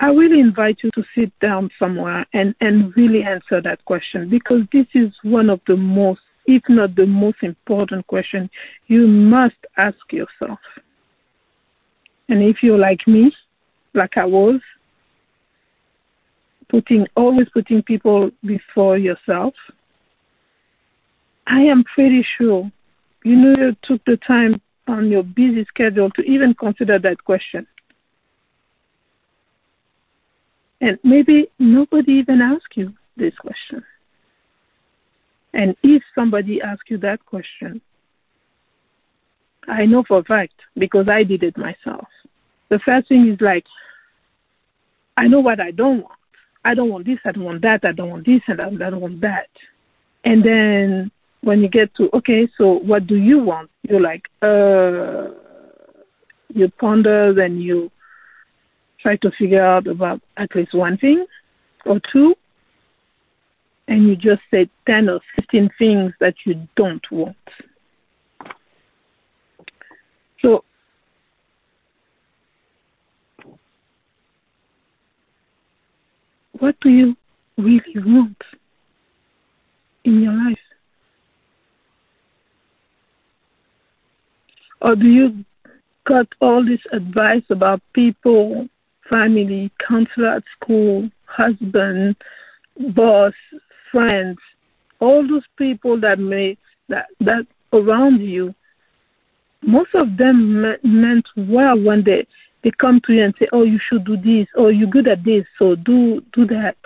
I 0.00 0.06
really 0.06 0.40
invite 0.40 0.78
you 0.82 0.90
to 0.96 1.04
sit 1.14 1.32
down 1.38 1.70
somewhere 1.78 2.26
and, 2.34 2.56
and 2.60 2.92
really 2.96 3.22
answer 3.22 3.62
that 3.62 3.84
question 3.84 4.28
because 4.28 4.62
this 4.72 4.86
is 4.94 5.12
one 5.22 5.48
of 5.48 5.60
the 5.68 5.76
most, 5.76 6.22
if 6.46 6.64
not 6.68 6.96
the 6.96 7.06
most 7.06 7.38
important 7.42 8.04
question 8.08 8.50
you 8.88 9.06
must 9.06 9.54
ask 9.76 9.96
yourself. 10.10 10.58
And 12.28 12.42
if 12.42 12.64
you're 12.64 12.78
like 12.78 13.06
me, 13.06 13.32
like 13.94 14.16
I 14.16 14.24
was, 14.24 14.60
putting 16.72 17.06
always 17.16 17.46
putting 17.52 17.82
people 17.82 18.30
before 18.44 18.96
yourself. 18.96 19.54
I 21.46 21.60
am 21.60 21.84
pretty 21.84 22.26
sure 22.38 22.72
you 23.24 23.36
know 23.36 23.54
you 23.58 23.76
took 23.82 24.02
the 24.06 24.16
time 24.26 24.60
on 24.88 25.10
your 25.10 25.22
busy 25.22 25.64
schedule 25.66 26.10
to 26.12 26.22
even 26.22 26.54
consider 26.54 26.98
that 26.98 27.22
question. 27.22 27.66
And 30.80 30.98
maybe 31.04 31.46
nobody 31.58 32.12
even 32.12 32.40
asked 32.40 32.74
you 32.74 32.92
this 33.16 33.34
question. 33.36 33.84
And 35.52 35.76
if 35.82 36.02
somebody 36.14 36.62
asks 36.62 36.88
you 36.88 36.98
that 36.98 37.24
question, 37.26 37.82
I 39.68 39.84
know 39.84 40.02
for 40.08 40.18
a 40.20 40.24
fact 40.24 40.54
because 40.76 41.08
I 41.08 41.22
did 41.22 41.42
it 41.42 41.56
myself. 41.56 42.08
The 42.70 42.80
first 42.80 43.08
thing 43.08 43.28
is 43.28 43.40
like, 43.40 43.66
I 45.18 45.28
know 45.28 45.40
what 45.40 45.60
I 45.60 45.70
don't 45.70 46.00
want. 46.02 46.21
I 46.64 46.74
don't 46.74 46.90
want 46.90 47.06
this, 47.06 47.18
I 47.24 47.32
don't 47.32 47.44
want 47.44 47.62
that, 47.62 47.84
I 47.84 47.92
don't 47.92 48.10
want 48.10 48.26
this, 48.26 48.40
and 48.46 48.60
I 48.60 48.90
don't 48.90 49.00
want 49.00 49.20
that. 49.20 49.48
And 50.24 50.44
then 50.44 51.10
when 51.40 51.60
you 51.60 51.68
get 51.68 51.94
to, 51.96 52.08
okay, 52.14 52.48
so 52.56 52.74
what 52.78 53.06
do 53.06 53.16
you 53.16 53.38
want? 53.38 53.70
You're 53.82 54.00
like, 54.00 54.28
uh, 54.42 55.34
you 56.48 56.68
ponder, 56.78 57.32
then 57.34 57.58
you 57.58 57.90
try 59.00 59.16
to 59.16 59.30
figure 59.38 59.64
out 59.64 59.86
about 59.86 60.20
at 60.36 60.54
least 60.54 60.74
one 60.74 60.96
thing 60.98 61.26
or 61.84 62.00
two, 62.12 62.34
and 63.88 64.08
you 64.08 64.14
just 64.14 64.42
say 64.50 64.68
10 64.86 65.08
or 65.08 65.20
15 65.36 65.70
things 65.78 66.12
that 66.20 66.34
you 66.46 66.68
don't 66.76 67.04
want. 67.10 67.36
So 70.40 70.64
what 76.62 76.78
do 76.80 76.90
you 76.90 77.16
really 77.58 77.96
want 77.96 78.40
in 80.04 80.22
your 80.22 80.32
life? 80.32 80.56
Or 84.80 84.94
do 84.94 85.06
you 85.06 85.44
got 86.06 86.28
all 86.40 86.64
this 86.64 86.78
advice 86.92 87.42
about 87.50 87.82
people, 87.94 88.68
family, 89.10 89.72
counselor 89.88 90.36
at 90.36 90.44
school, 90.54 91.10
husband, 91.24 92.14
boss, 92.94 93.34
friends, 93.90 94.38
all 95.00 95.26
those 95.26 95.46
people 95.58 96.00
that 96.00 96.20
may 96.20 96.56
that 96.88 97.06
that 97.18 97.44
around 97.72 98.20
you, 98.20 98.54
most 99.62 99.92
of 99.94 100.16
them 100.16 100.62
me- 100.62 100.76
meant 100.84 101.26
well 101.36 101.76
when 101.82 102.04
they 102.04 102.24
they 102.62 102.70
come 102.70 103.00
to 103.06 103.12
you 103.12 103.24
and 103.24 103.34
say, 103.38 103.48
"Oh, 103.52 103.64
you 103.64 103.78
should 103.78 104.04
do 104.04 104.16
this," 104.16 104.46
or 104.54 104.70
"You're 104.72 104.88
good 104.88 105.08
at 105.08 105.24
this, 105.24 105.44
so 105.58 105.74
do 105.74 106.22
do 106.32 106.46
that." 106.46 106.76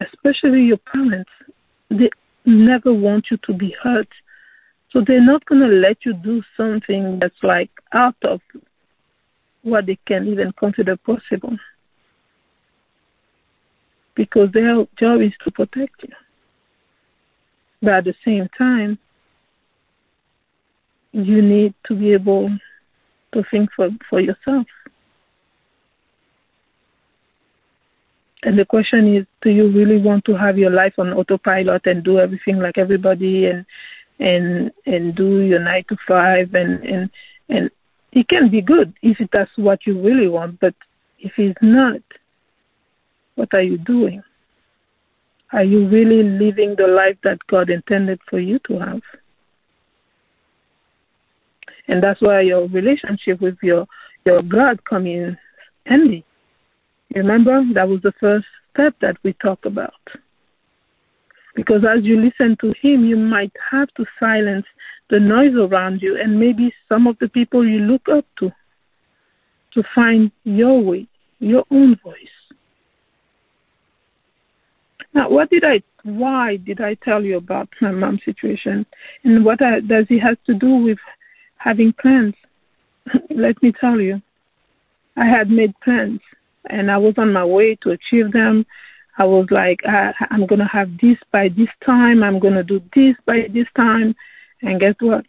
Especially 0.00 0.62
your 0.62 0.78
parents, 0.78 1.30
they 1.90 2.10
never 2.44 2.92
want 2.92 3.30
you 3.30 3.36
to 3.38 3.52
be 3.52 3.74
hurt, 3.82 4.08
so 4.90 5.02
they're 5.06 5.20
not 5.20 5.44
going 5.46 5.60
to 5.60 5.66
let 5.66 6.06
you 6.06 6.12
do 6.14 6.42
something 6.56 7.18
that's 7.18 7.42
like 7.42 7.70
out 7.92 8.16
of 8.22 8.40
what 9.62 9.86
they 9.86 9.98
can 10.06 10.28
even 10.28 10.52
consider 10.52 10.96
possible, 10.96 11.56
because 14.14 14.50
their 14.52 14.86
job 14.98 15.20
is 15.20 15.32
to 15.44 15.50
protect 15.50 16.02
you. 16.04 16.14
But 17.82 17.92
at 17.94 18.04
the 18.04 18.14
same 18.24 18.48
time, 18.56 18.98
you 21.12 21.42
need 21.42 21.74
to 21.86 21.94
be 21.94 22.12
able 22.12 22.50
to 23.32 23.42
think 23.50 23.70
for, 23.74 23.88
for 24.08 24.20
yourself. 24.20 24.66
And 28.42 28.58
the 28.58 28.64
question 28.64 29.16
is, 29.16 29.26
do 29.42 29.50
you 29.50 29.70
really 29.70 30.00
want 30.00 30.24
to 30.26 30.36
have 30.36 30.58
your 30.58 30.70
life 30.70 30.94
on 30.98 31.12
autopilot 31.12 31.86
and 31.86 32.04
do 32.04 32.18
everything 32.18 32.58
like 32.58 32.78
everybody 32.78 33.46
and 33.46 33.66
and 34.20 34.72
and 34.86 35.14
do 35.14 35.40
your 35.40 35.60
nine 35.60 35.84
to 35.88 35.96
five 36.06 36.54
and 36.54 36.82
and 36.84 37.10
and 37.48 37.70
it 38.12 38.28
can 38.28 38.50
be 38.50 38.60
good 38.60 38.94
if 39.02 39.18
that's 39.32 39.50
what 39.56 39.86
you 39.86 40.00
really 40.00 40.28
want, 40.28 40.58
but 40.60 40.74
if 41.18 41.32
it's 41.36 41.58
not, 41.60 42.00
what 43.34 43.52
are 43.52 43.62
you 43.62 43.78
doing? 43.78 44.22
Are 45.52 45.64
you 45.64 45.88
really 45.88 46.22
living 46.22 46.74
the 46.76 46.86
life 46.86 47.16
that 47.24 47.38
God 47.46 47.70
intended 47.70 48.20
for 48.28 48.38
you 48.38 48.58
to 48.66 48.78
have? 48.78 49.02
And 51.88 52.02
that's 52.02 52.20
why 52.20 52.42
your 52.42 52.68
relationship 52.68 53.40
with 53.40 53.56
your 53.62 53.86
your 54.24 54.42
God 54.42 54.84
come 54.84 55.06
in 55.06 55.36
handy. 55.86 56.24
Remember, 57.14 57.62
that 57.74 57.88
was 57.88 58.00
the 58.02 58.12
first 58.20 58.46
step 58.74 58.94
that 59.00 59.16
we 59.22 59.32
talked 59.34 59.64
about. 59.64 59.92
Because 61.56 61.82
as 61.84 62.04
you 62.04 62.20
listen 62.20 62.56
to 62.60 62.74
Him, 62.80 63.04
you 63.04 63.16
might 63.16 63.52
have 63.70 63.88
to 63.94 64.04
silence 64.20 64.66
the 65.10 65.18
noise 65.18 65.54
around 65.54 66.02
you 66.02 66.20
and 66.20 66.38
maybe 66.38 66.72
some 66.88 67.06
of 67.06 67.16
the 67.18 67.28
people 67.28 67.66
you 67.66 67.78
look 67.80 68.08
up 68.12 68.26
to 68.38 68.52
to 69.72 69.82
find 69.94 70.30
your 70.44 70.80
way, 70.80 71.06
your 71.40 71.64
own 71.70 71.96
voice. 72.02 72.16
Now, 75.14 75.28
what 75.28 75.50
did 75.50 75.64
I, 75.64 75.82
why 76.04 76.56
did 76.56 76.80
I 76.80 76.94
tell 76.94 77.22
you 77.22 77.36
about 77.36 77.68
my 77.80 77.90
mom's 77.90 78.24
situation? 78.24 78.86
And 79.24 79.44
what 79.44 79.62
I, 79.62 79.80
does 79.80 80.06
it 80.10 80.20
have 80.20 80.42
to 80.44 80.54
do 80.54 80.76
with 80.76 80.98
having 81.58 81.92
plans? 81.92 82.34
Let 83.30 83.62
me 83.62 83.72
tell 83.80 84.00
you, 84.00 84.20
I 85.16 85.26
had 85.26 85.50
made 85.50 85.72
plans 85.80 86.20
and 86.70 86.90
I 86.90 86.96
was 86.98 87.14
on 87.18 87.32
my 87.32 87.44
way 87.44 87.76
to 87.82 87.90
achieve 87.90 88.32
them. 88.32 88.66
I 89.18 89.24
was 89.24 89.46
like, 89.50 89.80
I, 89.86 90.12
I'm 90.30 90.46
going 90.46 90.60
to 90.60 90.64
have 90.66 90.90
this 91.02 91.16
by 91.32 91.48
this 91.48 91.68
time. 91.84 92.22
I'm 92.22 92.38
going 92.38 92.54
to 92.54 92.62
do 92.62 92.80
this 92.94 93.16
by 93.26 93.48
this 93.52 93.66
time. 93.76 94.14
And 94.62 94.80
guess 94.80 94.94
what? 95.00 95.24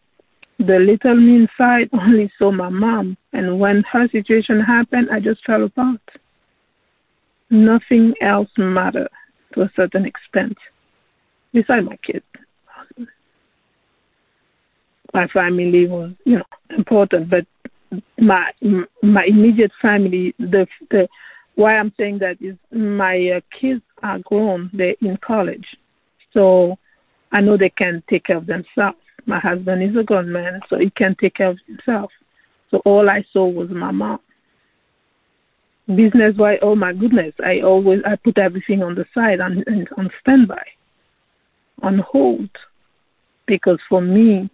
The 0.60 0.78
little 0.78 1.16
me 1.16 1.48
inside 1.48 1.90
only 1.94 2.32
saw 2.38 2.52
my 2.52 2.70
mom. 2.70 3.18
And 3.34 3.60
when 3.60 3.84
her 3.92 4.08
situation 4.10 4.60
happened, 4.60 5.10
I 5.12 5.20
just 5.20 5.44
fell 5.46 5.64
apart. 5.64 6.02
Nothing 7.50 8.14
else 8.22 8.50
mattered 8.58 9.10
to 9.54 9.62
a 9.62 9.72
certain 9.76 10.06
extent, 10.06 10.58
besides 11.52 11.86
my 11.86 11.98
kids. 11.98 12.26
My 15.14 15.28
family 15.28 15.88
was, 15.88 16.12
you 16.26 16.38
know, 16.38 16.46
important, 16.70 17.30
but 17.30 17.46
my 18.20 18.52
my 19.02 19.26
immediate 19.26 19.72
family, 19.82 20.34
the 20.38 20.68
the 20.92 21.08
why 21.56 21.78
I'm 21.78 21.92
saying 21.98 22.20
that 22.20 22.38
is 22.42 22.56
my 22.72 23.38
uh, 23.38 23.42
kids 23.60 23.82
are 24.04 24.20
grown, 24.20 24.70
they're 24.74 24.96
in 25.02 25.18
college, 25.18 25.66
so 26.34 26.78
I 27.32 27.42
know 27.42 27.58
they 27.58 27.70
can 27.70 28.04
take 28.10 28.26
care 28.26 28.38
of 28.38 28.46
themselves. 28.46 28.98
My 29.26 29.40
husband 29.40 29.84
is 29.84 29.96
a 30.00 30.04
grown 30.04 30.32
man, 30.32 30.62
so 30.70 30.78
he 30.78 30.90
can 30.92 31.16
take 31.20 31.36
care 31.36 31.50
of 31.50 31.60
himself. 31.68 32.12
So 32.72 32.78
all 32.86 33.10
I 33.10 33.26
saw 33.34 33.48
was 33.48 33.70
my 33.70 33.92
mom 33.92 34.20
business 35.96 36.36
wise 36.38 36.60
oh 36.62 36.76
my 36.76 36.94
goodness 36.94 37.34
i 37.44 37.62
always 37.62 38.00
i 38.06 38.16
put 38.16 38.38
everything 38.38 38.84
on 38.84 38.94
the 38.94 39.06
side 39.14 39.40
and, 39.40 39.64
and 39.68 39.88
on 39.98 40.10
standby 40.22 40.64
on 41.82 42.00
hold 42.00 42.50
because 43.48 43.80
for 43.90 44.02
me 44.02 44.50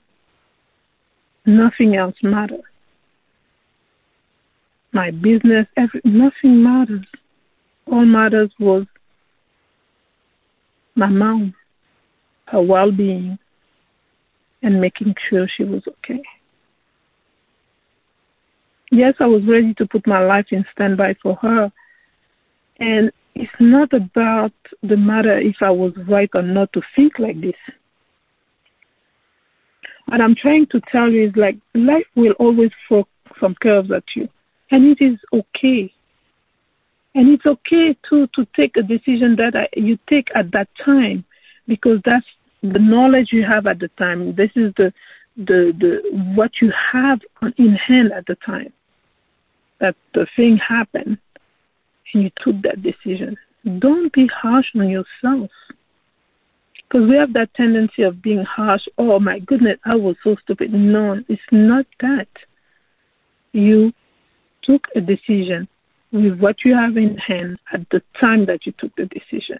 nothing 1.45 1.95
else 1.95 2.15
matters 2.23 2.63
my 4.93 5.12
business 5.12 5.67
every, 5.77 6.01
nothing 6.03 6.63
matters 6.63 7.05
all 7.88 8.05
matters 8.05 8.49
was 8.60 8.86
my 10.95 11.08
mom 11.08 11.53
her 12.47 12.62
well-being 12.62 13.38
and 14.62 14.79
making 14.79 15.13
sure 15.29 15.47
she 15.58 15.63
was 15.63 15.84
okay 15.88 16.21
yes, 18.95 19.13
I 19.19 19.25
was 19.25 19.43
ready 19.45 19.73
to 19.75 19.86
put 19.86 20.08
my 20.08 20.23
life 20.23 20.47
in 20.51 20.65
standby 20.71 21.15
for 21.21 21.36
her. 21.36 21.71
And 22.79 23.12
it's 23.36 23.51
not 23.60 23.93
about 23.93 24.53
the 24.81 24.97
matter 24.97 25.38
if 25.39 25.58
I 25.62 25.71
was 25.71 25.93
right 26.08 26.29
or 26.34 26.41
not 26.41 26.71
to 26.73 26.81
think 26.95 27.19
like 27.19 27.39
this. 27.41 27.55
What 30.05 30.21
I'm 30.21 30.35
trying 30.35 30.67
to 30.67 30.81
tell 30.91 31.09
you 31.09 31.27
is 31.27 31.35
like 31.35 31.57
life 31.73 32.05
will 32.15 32.33
always 32.33 32.71
throw 32.87 33.07
some 33.39 33.55
curves 33.55 33.91
at 33.91 34.03
you. 34.15 34.29
And 34.71 34.85
it 34.85 35.03
is 35.03 35.17
okay. 35.33 35.91
And 37.15 37.29
it's 37.29 37.45
okay 37.45 37.97
too 38.07 38.27
to 38.35 38.45
take 38.55 38.77
a 38.77 38.83
decision 38.83 39.35
that 39.37 39.55
I, 39.55 39.67
you 39.75 39.97
take 40.09 40.29
at 40.35 40.51
that 40.51 40.67
time 40.83 41.23
because 41.67 41.99
that's 42.05 42.25
the 42.61 42.79
knowledge 42.79 43.29
you 43.31 43.43
have 43.45 43.67
at 43.67 43.79
the 43.79 43.89
time. 43.97 44.35
This 44.35 44.51
is 44.55 44.73
the 44.77 44.93
the 45.37 45.73
the 45.79 46.01
what 46.35 46.51
you 46.61 46.71
have 46.91 47.19
in 47.57 47.75
hand 47.75 48.11
at 48.13 48.25
the 48.25 48.35
time 48.45 48.71
that 49.79 49.95
the 50.13 50.25
thing 50.35 50.57
happened 50.57 51.17
and 52.13 52.23
you 52.23 52.31
took 52.43 52.61
that 52.61 52.81
decision. 52.81 53.37
Don't 53.79 54.11
be 54.13 54.27
harsh 54.27 54.67
on 54.75 54.89
yourself. 54.89 55.51
Because 56.95 57.10
we 57.10 57.17
have 57.17 57.34
that 57.34 57.53
tendency 57.55 58.03
of 58.03 58.21
being 58.21 58.45
harsh. 58.45 58.84
Oh 58.97 59.19
my 59.19 59.39
goodness, 59.39 59.77
I 59.84 59.95
was 59.95 60.15
so 60.23 60.38
stupid. 60.41 60.71
No, 60.71 61.21
it's 61.27 61.41
not 61.51 61.86
that. 61.99 62.29
You 63.51 63.91
took 64.63 64.88
a 64.95 65.01
decision 65.01 65.67
with 66.13 66.39
what 66.39 66.63
you 66.63 66.73
have 66.73 66.95
in 66.95 67.17
hand 67.17 67.60
at 67.73 67.81
the 67.91 68.01
time 68.17 68.45
that 68.45 68.65
you 68.65 68.73
took 68.79 68.95
the 68.95 69.08
decision. 69.08 69.60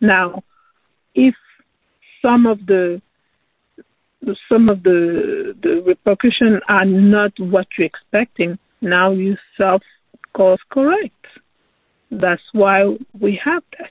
Now, 0.00 0.44
if 1.16 1.34
some 2.22 2.46
of 2.46 2.64
the 2.66 3.02
some 4.48 4.68
of 4.68 4.84
the 4.84 5.56
the 5.64 5.82
repercussions 5.84 6.60
are 6.68 6.84
not 6.84 7.32
what 7.40 7.66
you're 7.76 7.86
expecting, 7.86 8.60
now 8.80 9.10
you 9.10 9.36
self 9.56 9.82
course 10.34 10.60
correct. 10.70 11.26
That's 12.12 12.42
why 12.52 12.96
we 13.18 13.40
have 13.44 13.64
that. 13.80 13.90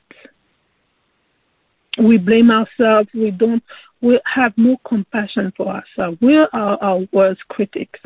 We 1.97 2.17
blame 2.17 2.51
ourselves. 2.51 3.09
We 3.13 3.31
don't. 3.31 3.63
We 4.01 4.19
have 4.25 4.53
no 4.57 4.77
compassion 4.87 5.53
for 5.55 5.67
ourselves. 5.67 6.17
We 6.21 6.35
are 6.35 6.49
our 6.53 7.01
worst 7.11 7.47
critics. 7.47 7.99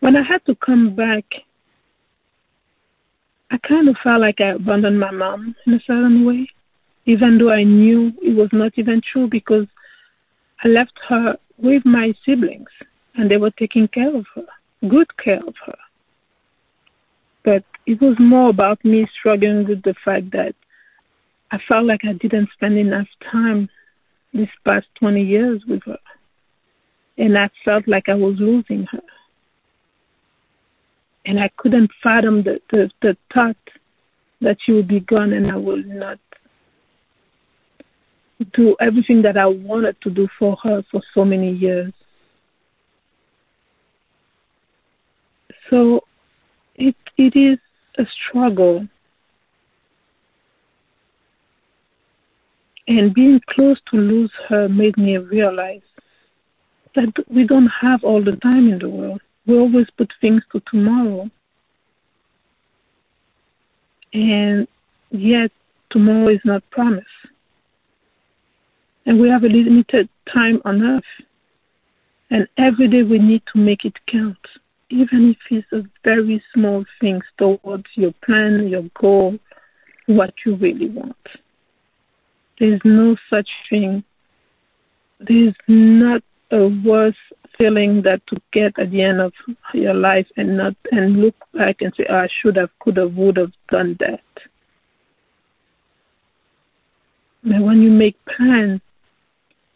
When 0.00 0.16
I 0.16 0.22
had 0.22 0.44
to 0.46 0.54
come 0.56 0.94
back, 0.94 1.24
I 3.50 3.58
kind 3.58 3.88
of 3.88 3.96
felt 4.02 4.20
like 4.20 4.40
I 4.40 4.52
abandoned 4.52 4.98
my 4.98 5.10
mom 5.10 5.54
in 5.66 5.74
a 5.74 5.80
certain 5.86 6.24
way, 6.24 6.48
even 7.04 7.38
though 7.38 7.50
I 7.50 7.64
knew 7.64 8.12
it 8.22 8.34
was 8.34 8.48
not 8.52 8.72
even 8.76 9.02
true 9.12 9.28
because 9.28 9.66
I 10.64 10.68
left 10.68 10.98
her 11.08 11.36
with 11.58 11.84
my 11.84 12.14
siblings 12.24 12.70
and 13.14 13.30
they 13.30 13.36
were 13.36 13.50
taking 13.50 13.88
care 13.88 14.16
of 14.16 14.24
her, 14.34 14.46
good 14.88 15.16
care 15.18 15.40
of 15.46 15.54
her. 15.66 15.76
But 17.44 17.64
it 17.86 18.00
was 18.00 18.16
more 18.18 18.50
about 18.50 18.84
me 18.84 19.06
struggling 19.18 19.66
with 19.66 19.82
the 19.82 19.94
fact 20.04 20.30
that 20.32 20.54
I 21.52 21.58
felt 21.68 21.84
like 21.84 22.00
I 22.04 22.14
didn't 22.14 22.48
spend 22.54 22.78
enough 22.78 23.06
time 23.30 23.68
this 24.32 24.48
past 24.64 24.86
20 24.98 25.22
years 25.22 25.62
with 25.68 25.82
her. 25.84 25.98
And 27.18 27.36
I 27.36 27.50
felt 27.64 27.86
like 27.86 28.08
I 28.08 28.14
was 28.14 28.36
losing 28.38 28.86
her. 28.90 29.02
And 31.26 31.38
I 31.38 31.50
couldn't 31.58 31.90
fathom 32.02 32.42
the, 32.42 32.58
the, 32.70 32.90
the 33.02 33.16
thought 33.32 33.56
that 34.40 34.56
she 34.64 34.72
would 34.72 34.88
be 34.88 35.00
gone 35.00 35.34
and 35.34 35.50
I 35.50 35.56
will 35.56 35.82
not 35.84 36.18
do 38.54 38.74
everything 38.80 39.22
that 39.22 39.36
I 39.36 39.46
wanted 39.46 39.96
to 40.02 40.10
do 40.10 40.26
for 40.38 40.56
her 40.62 40.82
for 40.90 41.02
so 41.14 41.24
many 41.24 41.52
years. 41.52 41.92
So 45.70 46.00
it 46.74 46.96
it 47.16 47.36
is 47.36 47.58
a 47.98 48.04
struggle. 48.28 48.86
And 52.88 53.14
being 53.14 53.40
close 53.48 53.80
to 53.90 53.96
lose 53.96 54.32
her 54.48 54.68
made 54.68 54.96
me 54.96 55.16
realize 55.16 55.82
that 56.94 57.12
we 57.28 57.46
don't 57.46 57.70
have 57.80 58.02
all 58.02 58.22
the 58.22 58.36
time 58.36 58.68
in 58.68 58.78
the 58.78 58.88
world. 58.88 59.20
We 59.46 59.58
always 59.58 59.86
put 59.96 60.12
things 60.20 60.42
to 60.52 60.60
tomorrow. 60.70 61.30
And 64.12 64.68
yet, 65.10 65.50
tomorrow 65.90 66.28
is 66.28 66.40
not 66.44 66.68
promised. 66.70 67.06
And 69.06 69.20
we 69.20 69.28
have 69.28 69.44
a 69.44 69.48
limited 69.48 70.08
time 70.32 70.60
on 70.64 70.82
earth. 70.82 71.26
And 72.30 72.46
every 72.56 72.88
day 72.88 73.02
we 73.02 73.18
need 73.18 73.42
to 73.52 73.58
make 73.58 73.84
it 73.84 73.94
count, 74.06 74.38
even 74.90 75.30
if 75.30 75.36
it's 75.50 75.72
a 75.72 75.82
very 76.04 76.42
small 76.54 76.84
thing 77.00 77.20
towards 77.38 77.86
your 77.94 78.12
plan, 78.24 78.68
your 78.68 78.84
goal, 78.98 79.38
what 80.06 80.32
you 80.44 80.56
really 80.56 80.88
want. 80.88 81.16
There's 82.62 82.80
no 82.84 83.16
such 83.28 83.48
thing. 83.68 84.04
There's 85.18 85.56
not 85.66 86.22
a 86.52 86.68
worse 86.84 87.16
feeling 87.58 88.02
that 88.02 88.24
to 88.28 88.40
get 88.52 88.78
at 88.78 88.92
the 88.92 89.02
end 89.02 89.20
of 89.20 89.32
your 89.74 89.94
life 89.94 90.28
and 90.36 90.56
not 90.58 90.76
and 90.92 91.16
look 91.16 91.34
back 91.52 91.82
and 91.82 91.92
say, 91.96 92.06
oh, 92.08 92.18
I 92.18 92.28
should 92.40 92.54
have, 92.54 92.70
could 92.78 92.98
have, 92.98 93.14
would 93.14 93.36
have 93.36 93.50
done 93.68 93.96
that. 93.98 94.22
But 97.42 97.62
when 97.62 97.82
you 97.82 97.90
make 97.90 98.14
plans, 98.26 98.80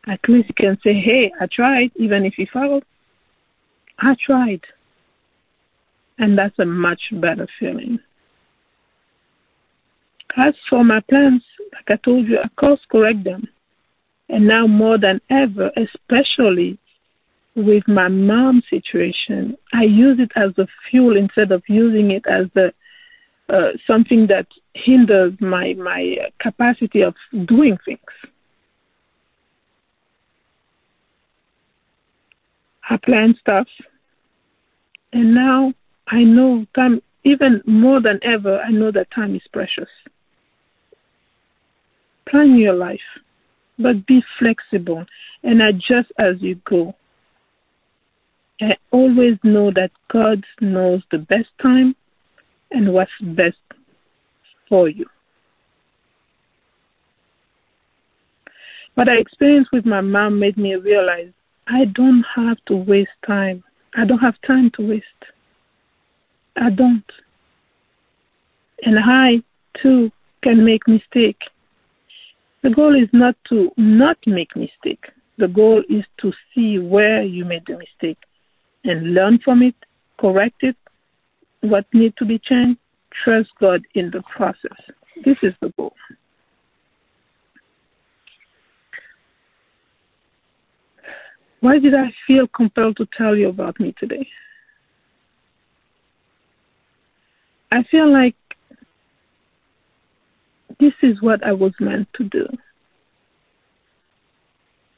at 0.07 0.20
least 0.29 0.51
you 0.51 0.55
can 0.55 0.79
say, 0.85 0.94
hey, 0.94 1.33
I 1.40 1.46
tried, 1.46 1.90
even 1.96 2.25
if 2.25 2.38
you 2.38 2.46
failed. 2.53 2.85
I 3.99 4.14
tried. 4.25 4.62
And 6.18 6.38
that's 6.38 6.61
a 6.61 6.64
much 6.64 7.03
better 7.14 7.49
feeling. 7.59 7.99
As 10.37 10.55
for 10.69 10.85
my 10.85 11.01
plans, 11.01 11.43
like 11.73 11.91
I 11.91 11.97
told 11.97 12.27
you, 12.29 12.39
I 12.39 12.49
course 12.61 12.81
correct 12.91 13.25
them. 13.25 13.49
And 14.29 14.47
now 14.47 14.67
more 14.67 14.99
than 14.99 15.21
ever, 15.31 15.71
especially 15.77 16.79
with 17.55 17.87
my 17.89 18.09
mom's 18.09 18.65
situation, 18.69 19.57
I 19.73 19.85
use 19.85 20.19
it 20.21 20.31
as 20.37 20.51
a 20.59 20.67
fuel 20.91 21.17
instead 21.17 21.53
of 21.53 21.62
using 21.69 22.11
it 22.11 22.25
as 22.27 22.47
the 22.55 22.73
uh, 23.49 23.71
something 23.87 24.27
that 24.27 24.47
hinders 24.75 25.33
my 25.41 25.75
my 25.75 26.17
capacity 26.41 27.01
of 27.03 27.15
doing 27.47 27.79
things. 27.85 28.01
I 32.91 32.97
plan 32.99 33.35
stuff, 33.41 33.69
and 35.12 35.35
now 35.35 35.73
I 36.09 36.25
know 36.25 36.67
time 36.75 37.01
even 37.25 37.62
more 37.67 38.01
than 38.01 38.19
ever. 38.23 38.61
I 38.61 38.71
know 38.71 38.91
that 38.91 39.11
time 39.12 39.35
is 39.35 39.43
precious. 39.53 39.89
Plan 42.29 42.57
your 42.57 42.75
life, 42.75 43.01
but 43.79 44.07
be 44.07 44.23
flexible 44.39 45.05
and 45.43 45.62
adjust 45.62 46.11
as 46.19 46.37
you 46.41 46.57
go. 46.69 46.95
I 48.61 48.77
always 48.91 49.39
know 49.43 49.71
that 49.73 49.91
God 50.11 50.45
knows 50.61 51.03
the 51.11 51.19
best 51.19 51.49
time 51.62 51.95
and 52.71 52.93
what's 52.93 53.11
best 53.21 53.57
for 54.69 54.89
you. 54.89 55.07
What 58.95 59.11
I 59.11 59.17
experienced 59.17 59.73
with 59.73 59.85
my 59.85 60.01
mom 60.01 60.41
made 60.41 60.57
me 60.57 60.75
realize 60.75 61.31
I 61.67 61.85
don't 61.85 62.25
have 62.35 62.57
to 62.67 62.77
waste 62.77 63.11
time. 63.27 63.62
I 63.95 64.07
don't 64.07 64.19
have 64.19 64.41
time 64.47 64.71
to 64.77 64.89
waste. 64.89 65.05
I 66.57 66.71
don't. 66.71 67.05
And 68.83 68.99
I, 68.99 69.43
too, 69.83 70.11
can 70.43 70.65
make 70.65 70.89
mistake. 70.89 71.41
The 72.62 72.71
goal 72.71 72.95
is 72.95 73.09
not 73.12 73.37
to 73.49 73.71
not 73.77 74.19
make 74.27 74.57
mistake. 74.57 75.05
The 75.38 75.49
goal 75.49 75.83
is 75.88 76.05
to 76.21 76.33
see 76.55 76.79
where 76.79 77.23
you 77.23 77.45
made 77.45 77.64
the 77.66 77.79
mistake 77.79 78.19
and 78.85 79.14
learn 79.14 79.38
from 79.45 79.62
it, 79.62 79.75
correct 80.19 80.62
it, 80.62 80.77
what 81.61 81.87
needs 81.92 82.14
to 82.16 82.25
be 82.25 82.38
changed, 82.38 82.81
trust 83.25 83.51
God 83.61 83.83
in 83.95 84.11
the 84.11 84.23
process. 84.35 84.77
This 85.25 85.37
is 85.42 85.53
the 85.61 85.73
goal. 85.77 85.95
Why 91.61 91.79
did 91.79 91.95
I 91.95 92.12
feel 92.27 92.47
compelled 92.47 92.97
to 92.99 93.09
tell 93.16 93.35
you 93.37 93.49
about 93.49 93.81
me 93.81 93.95
today? 93.99 94.29
I 97.73 97.83
feel 97.90 98.11
like 98.11 98.37
this 100.79 100.93
is 101.03 101.21
what 101.23 101.45
I 101.45 101.53
was 101.53 101.73
meant 101.81 102.09
to 102.15 102.25
do. 102.25 102.47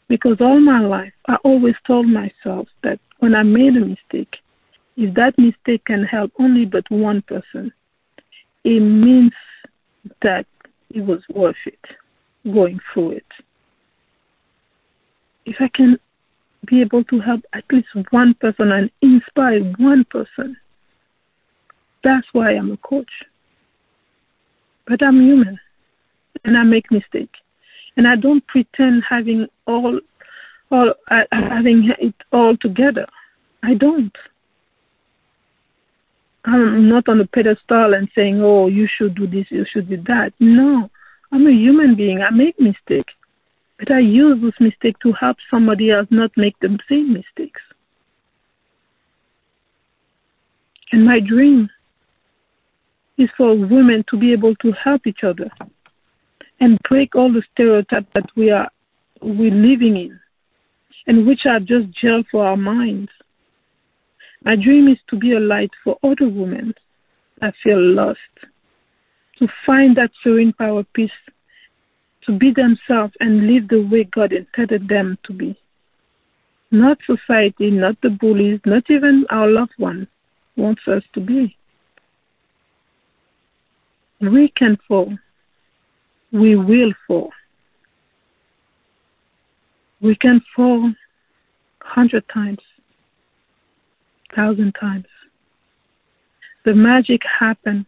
Because 0.09 0.39
all 0.41 0.59
my 0.59 0.81
life, 0.81 1.13
I 1.27 1.37
always 1.45 1.75
told 1.87 2.07
myself 2.07 2.67
that 2.83 2.99
when 3.19 3.35
I 3.35 3.43
made 3.43 3.77
a 3.77 3.81
mistake, 3.81 4.37
if 4.97 5.15
that 5.15 5.39
mistake 5.39 5.85
can 5.85 6.03
help 6.03 6.33
only 6.39 6.65
but 6.65 6.91
one 6.91 7.23
person, 7.23 7.73
it 8.65 8.81
means 8.81 9.33
that 10.23 10.47
it 10.91 11.05
was 11.05 11.21
worth 11.33 11.57
it 11.67 11.79
going 12.53 12.81
through 12.93 13.13
it. 13.13 13.27
If 15.45 15.57
I 15.61 15.69
can 15.69 15.99
be 16.67 16.81
able 16.81 17.05
to 17.05 17.21
help 17.21 17.43
at 17.53 17.65
least 17.71 17.89
one 18.11 18.35
person 18.35 18.73
and 18.73 18.91
inspire 19.03 19.61
one 19.77 20.05
person, 20.11 20.57
that's 22.03 22.27
why 22.33 22.53
I'm 22.53 22.73
a 22.73 22.77
coach. 22.79 23.11
But 24.87 25.03
I'm 25.03 25.21
human 25.21 25.59
and 26.45 26.57
I 26.57 26.63
make 26.63 26.91
mistakes. 26.91 27.39
And 27.97 28.07
I 28.07 28.17
don't 28.17 28.47
pretend 28.47 29.03
having 29.09 29.47
all 29.67 30.01
all 30.71 30.93
uh, 31.11 31.23
having 31.33 31.93
it 31.99 32.15
all 32.33 32.57
together. 32.57 33.07
I 33.63 33.75
don't. 33.75 34.17
I'm 36.45 36.89
not 36.89 37.09
on 37.09 37.21
a 37.21 37.27
pedestal 37.27 37.95
and 37.95 38.09
saying, 38.15 38.41
"Oh, 38.43 38.69
you 38.69 38.87
should 38.87 39.15
do 39.15 39.27
this, 39.27 39.47
you 39.51 39.65
should 39.71 39.89
do 39.89 39.97
that." 40.07 40.33
No, 40.39 40.91
I'm 41.33 41.47
a 41.47 41.53
human 41.53 41.95
being. 41.97 42.23
I 42.23 42.31
make 42.31 42.59
mistakes, 42.61 43.13
but 43.79 43.91
I 43.91 43.99
use 43.99 44.41
those 44.41 44.59
mistakes 44.61 45.01
to 45.03 45.13
help 45.13 45.37
somebody 45.51 45.91
else 45.91 46.07
not 46.11 46.31
make 46.37 46.59
the 46.61 46.79
same 46.89 47.13
mistakes. 47.13 47.61
And 50.93 51.05
my 51.05 51.21
dream 51.21 51.69
is 53.19 53.29
for 53.37 53.55
women 53.55 54.05
to 54.09 54.17
be 54.17 54.33
able 54.33 54.55
to 54.57 54.73
help 54.73 55.07
each 55.07 55.25
other 55.25 55.51
and 56.61 56.79
break 56.89 57.15
all 57.15 57.33
the 57.33 57.43
stereotypes 57.53 58.09
that 58.15 58.29
we 58.37 58.51
are 58.51 58.69
we 59.23 59.51
living 59.51 59.97
in 59.97 60.21
and 61.07 61.27
which 61.27 61.47
are 61.47 61.59
just 61.59 61.91
jail 61.91 62.23
for 62.31 62.47
our 62.47 62.57
minds. 62.57 63.11
My 64.45 64.55
dream 64.55 64.89
is 64.89 64.99
to 65.09 65.17
be 65.17 65.33
a 65.33 65.41
light 65.41 65.71
for 65.83 65.99
other 66.03 66.29
women 66.29 66.75
that 67.41 67.55
feel 67.63 67.81
lost, 67.81 68.19
to 69.39 69.49
find 69.67 69.97
that 69.97 70.11
serene 70.23 70.53
power 70.53 70.85
peace, 70.95 71.11
to 72.27 72.39
be 72.39 72.53
themselves 72.53 73.15
and 73.21 73.47
live 73.47 73.69
the 73.69 73.87
way 73.91 74.05
God 74.05 74.33
intended 74.33 74.87
them 74.89 75.19
to 75.25 75.33
be. 75.33 75.57
Not 76.71 76.99
society, 77.07 77.71
not 77.71 77.97
the 78.03 78.11
bullies, 78.11 78.61
not 78.67 78.85
even 78.91 79.25
our 79.31 79.49
loved 79.49 79.73
ones 79.79 80.07
wants 80.57 80.83
us 80.87 81.03
to 81.15 81.21
be. 81.21 81.57
We 84.21 84.53
can 84.55 84.77
fall. 84.87 85.17
We 86.33 86.57
will 86.57 86.93
fall. 87.07 87.31
We 90.01 90.15
can 90.15 90.41
fall 90.55 90.93
hundred 91.81 92.25
times, 92.33 92.59
thousand 94.37 94.73
times. 94.79 95.07
The 96.65 96.75
magic 96.75 97.23
happens 97.39 97.87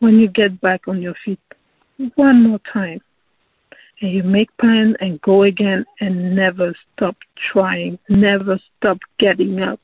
when 0.00 0.18
you 0.18 0.28
get 0.28 0.60
back 0.60 0.86
on 0.86 1.00
your 1.00 1.14
feet 1.24 1.40
one 2.16 2.42
more 2.48 2.60
time 2.72 3.00
and 4.00 4.12
you 4.12 4.22
make 4.22 4.54
plans 4.58 4.96
and 5.00 5.20
go 5.22 5.44
again 5.44 5.84
and 6.00 6.34
never 6.34 6.74
stop 6.94 7.16
trying, 7.52 7.98
never 8.08 8.58
stop 8.76 8.98
getting 9.18 9.62
up. 9.62 9.80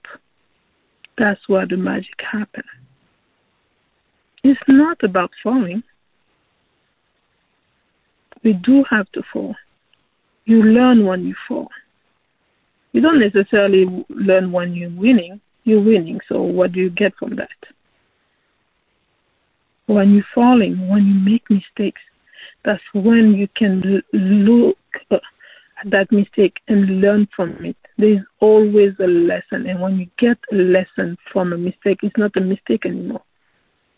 That's 1.17 1.41
where 1.49 1.67
the 1.67 1.77
magic 1.77 2.21
happens. 2.31 2.67
It's 4.43 4.61
not 4.69 5.03
about 5.03 5.31
falling. 5.43 5.83
We 8.43 8.55
do 8.55 8.85
have 8.91 9.11
to 9.13 9.23
fall. 9.33 9.55
You 10.45 10.63
learn 10.63 11.05
when 11.05 11.27
you 11.27 11.35
fall. 11.47 11.69
You 12.93 13.01
don't 13.01 13.21
necessarily 13.21 14.05
learn 14.09 14.51
when 14.51 14.73
you're 14.73 14.91
winning. 14.91 15.41
you're 15.65 15.83
winning. 15.83 16.21
So 16.29 16.43
what 16.43 16.73
do 16.73 16.81
you 16.81 16.91
get 16.91 17.15
from 17.17 17.37
that? 17.37 17.49
When 19.87 20.15
you're 20.15 20.25
falling, 20.35 20.89
when 20.89 21.07
you 21.07 21.15
make 21.15 21.49
mistakes, 21.51 22.01
that's 22.65 22.83
when 22.95 23.35
you 23.35 23.49
can 23.57 24.03
look 24.13 24.79
uh, 25.11 25.19
at 25.85 25.91
that 25.91 26.13
mistake 26.13 26.59
and 26.69 27.01
learn 27.01 27.29
from 27.35 27.65
it. 27.65 27.77
There's 27.99 28.25
always 28.41 28.93
a 29.01 29.07
lesson, 29.07 29.67
and 29.67 29.81
when 29.81 29.99
you 29.99 30.07
get 30.19 30.39
a 30.53 30.57
lesson 30.57 31.17
from 31.33 31.53
a 31.53 31.59
mistake, 31.59 31.99
it's 32.03 32.17
not 32.17 32.37
a 32.37 32.41
mistake 32.41 32.87
anymore. 32.87 33.23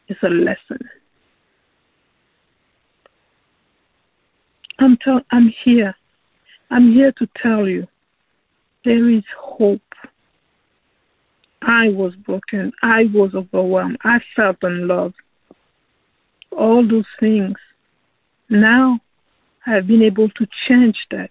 It's 0.09 0.23
a 0.23 0.29
lesson. 0.29 0.89
I'm 4.83 4.97
tell- 4.97 5.25
I'm 5.31 5.49
here. 5.65 5.95
I'm 6.71 6.93
here 6.93 7.13
to 7.13 7.29
tell 7.41 7.69
you 7.69 7.87
there 8.85 9.09
is 9.09 9.25
hope. 9.39 9.81
I 11.63 11.91
was 11.91 12.15
broken. 12.17 12.73
I 12.83 13.05
was 13.15 13.35
overwhelmed. 13.35 13.99
I 14.03 14.19
felt 14.35 14.57
unloved. 14.63 15.15
All 16.51 16.87
those 16.87 17.07
things. 17.21 17.57
Now 18.49 18.99
I've 19.67 19.87
been 19.87 20.03
able 20.03 20.29
to 20.31 20.47
change 20.67 20.99
that. 21.11 21.31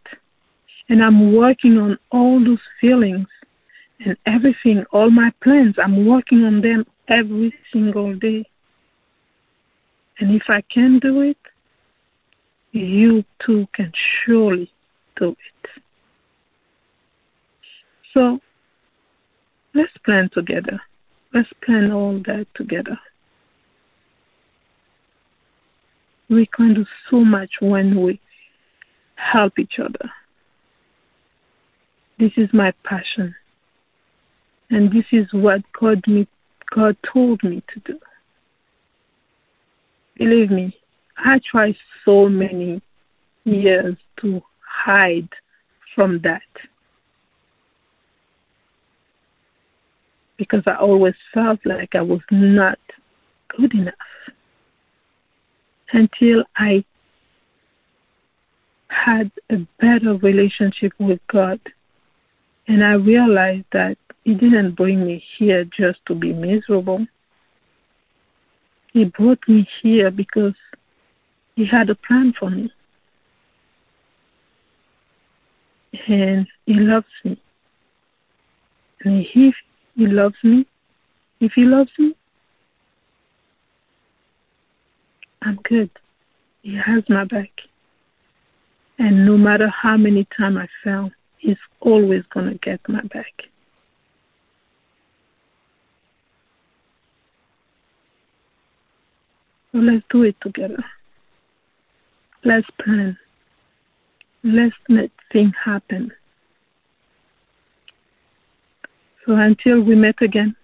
And 0.88 1.04
I'm 1.04 1.36
working 1.36 1.78
on 1.78 1.98
all 2.12 2.44
those 2.44 2.66
feelings 2.80 3.28
and 4.06 4.16
everything, 4.26 4.84
all 4.92 5.10
my 5.10 5.32
plans. 5.44 5.76
I'm 5.78 6.06
working 6.06 6.44
on 6.46 6.62
them 6.62 6.86
every 7.08 7.54
single 7.72 8.16
day. 8.16 8.46
And 10.20 10.34
if 10.34 10.44
I 10.48 10.62
can 10.74 11.00
do 11.00 11.22
it, 11.22 11.38
you 12.72 13.24
too 13.46 13.68
can 13.74 13.92
surely 14.26 14.72
do 15.18 15.32
it. 15.32 15.70
So 18.14 18.40
let's 19.74 19.92
plan 20.06 20.30
together. 20.34 20.80
Let's 21.34 21.50
plan 21.66 21.92
all 21.92 22.22
that 22.26 22.48
together. 22.56 23.00
We 26.30 26.46
can 26.56 26.74
do 26.74 26.86
so 27.10 27.24
much 27.26 27.50
when 27.60 28.02
we 28.02 28.20
help 29.16 29.60
each 29.60 29.80
other. 29.80 30.10
This 32.20 32.32
is 32.38 32.50
my 32.54 32.74
passion. 32.84 33.36
And 34.70 34.92
this 34.92 35.06
is 35.12 35.28
what 35.34 35.62
God, 35.78 36.02
me, 36.08 36.28
God 36.74 36.96
told 37.14 37.44
me 37.44 37.62
to 37.74 37.80
do. 37.82 38.00
Believe 40.18 40.52
me, 40.52 40.76
I 41.17 41.39
tried 41.50 41.76
so 42.06 42.28
many 42.28 42.82
years 43.43 43.95
to 44.21 44.41
hide 44.65 45.30
from 45.95 46.19
that. 46.24 46.41
Because 50.38 50.63
I 50.65 50.76
always 50.76 51.13
felt 51.34 51.60
like 51.65 51.93
I 51.95 52.02
was 52.02 52.21
not 52.32 52.80
good 53.58 53.74
enough. 53.74 53.93
Until 55.93 56.43
I 56.56 56.84
had 58.88 59.32
a 59.50 59.58
better 59.80 60.15
relationship 60.15 60.93
with 61.00 61.19
God. 61.32 61.60
And 62.67 62.84
I 62.84 62.93
realized 62.93 63.65
that 63.74 63.97
He 64.24 64.34
didn't 64.34 64.76
bring 64.76 65.06
me 65.06 65.24
here 65.38 65.65
just 65.65 66.00
to 66.08 66.15
be 66.15 66.34
miserable. 66.34 67.06
He 68.93 69.06
brought 69.06 69.39
me 69.47 69.67
here 69.82 70.12
because 70.12 70.54
he 71.56 71.66
had 71.66 71.90
a 71.90 71.96
plan 71.96 72.34
for 72.40 72.50
me. 72.50 72.72
And 76.08 76.48
He 76.66 76.74
loves 76.74 77.06
me. 77.24 77.40
And 79.04 79.26
if 79.34 79.56
He 79.96 80.08
loves 80.08 80.36
me, 80.44 80.66
if 81.40 81.52
He 81.54 81.64
loves 81.64 81.92
me, 82.00 82.16
I'm 85.42 85.60
good. 85.64 85.90
He 86.62 86.76
has 86.76 87.04
my 87.10 87.26
back. 87.26 87.50
And 88.98 89.26
no 89.26 89.38
matter 89.38 89.68
how 89.68 89.98
many 89.98 90.28
times 90.38 90.58
I 90.58 90.68
fell, 90.84 91.12
He's 91.38 91.58
always 91.82 92.24
going 92.34 92.52
to 92.52 92.58
get 92.60 92.80
my 92.88 93.02
back. 93.02 93.34
So 99.72 99.80
let's 99.80 100.04
do 100.10 100.24
it 100.24 100.36
together. 100.42 100.84
Let's 102.43 102.67
plan. 102.84 103.17
Let's 104.43 104.75
make 104.89 105.12
things 105.32 105.54
happen. 105.63 106.12
So 109.25 109.36
until 109.36 109.82
we 109.82 109.95
meet 109.95 110.15
again, 110.21 110.56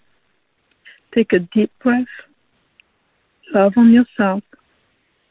take 1.13 1.33
a 1.33 1.39
deep 1.39 1.71
breath, 1.83 2.05
love 3.53 3.73
on 3.77 3.93
yourself, 3.93 4.43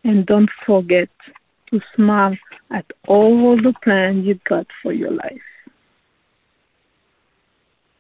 and 0.04 0.24
don't 0.24 0.50
forget 0.64 1.08
to 1.70 1.80
smile 1.96 2.36
at 2.70 2.86
all 3.08 3.56
the 3.56 3.74
plans 3.82 4.24
you've 4.24 4.44
got 4.44 4.66
for 4.82 4.92
your 4.92 5.10
life. 5.10 5.40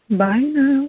Bye 0.08 0.38
now. 0.38 0.88